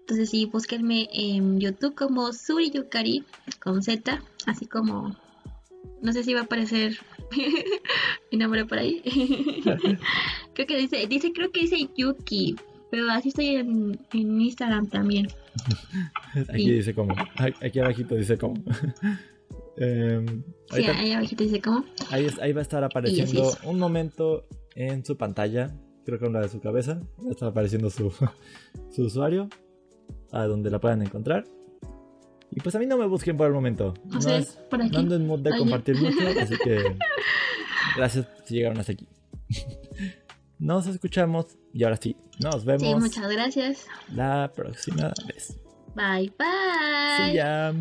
[0.00, 3.24] Entonces sí, búsquenme en YouTube como Suri Yukari
[3.60, 5.14] con Z, así como
[6.00, 6.98] no sé si va a aparecer
[8.32, 9.02] mi nombre por ahí.
[10.54, 12.56] creo que dice, dice, creo que dice Yuki,
[12.90, 15.28] pero así estoy en, en Instagram también.
[16.48, 16.72] Aquí Sí.
[16.72, 17.14] dice como.
[17.62, 18.62] Aquí abajito dice como.
[19.80, 20.42] Em,
[20.72, 21.84] Sí, ahí abajito dice cómo.
[22.10, 23.58] ahí, es- ahí va a estar apareciendo es.
[23.64, 24.44] un momento
[24.74, 25.72] en su pantalla.
[26.04, 27.00] Creo que en la de su cabeza.
[27.24, 28.12] Va a estar apareciendo su,
[28.90, 29.48] su usuario.
[30.32, 31.44] A donde la puedan encontrar.
[32.50, 33.94] Y pues a mí no me busquen por el momento.
[34.06, 34.90] No No, sé, es- por aquí.
[34.90, 35.58] no ando en mood de Oye.
[35.60, 36.96] compartir mucho, así que
[37.96, 39.06] gracias si llegaron hasta aquí.
[40.58, 43.86] Nos escuchamos y ahora sí, nos vemos Sí, muchas gracias.
[44.14, 45.56] la próxima vez.
[45.94, 47.26] Bye, bye.
[47.28, 47.72] See ya.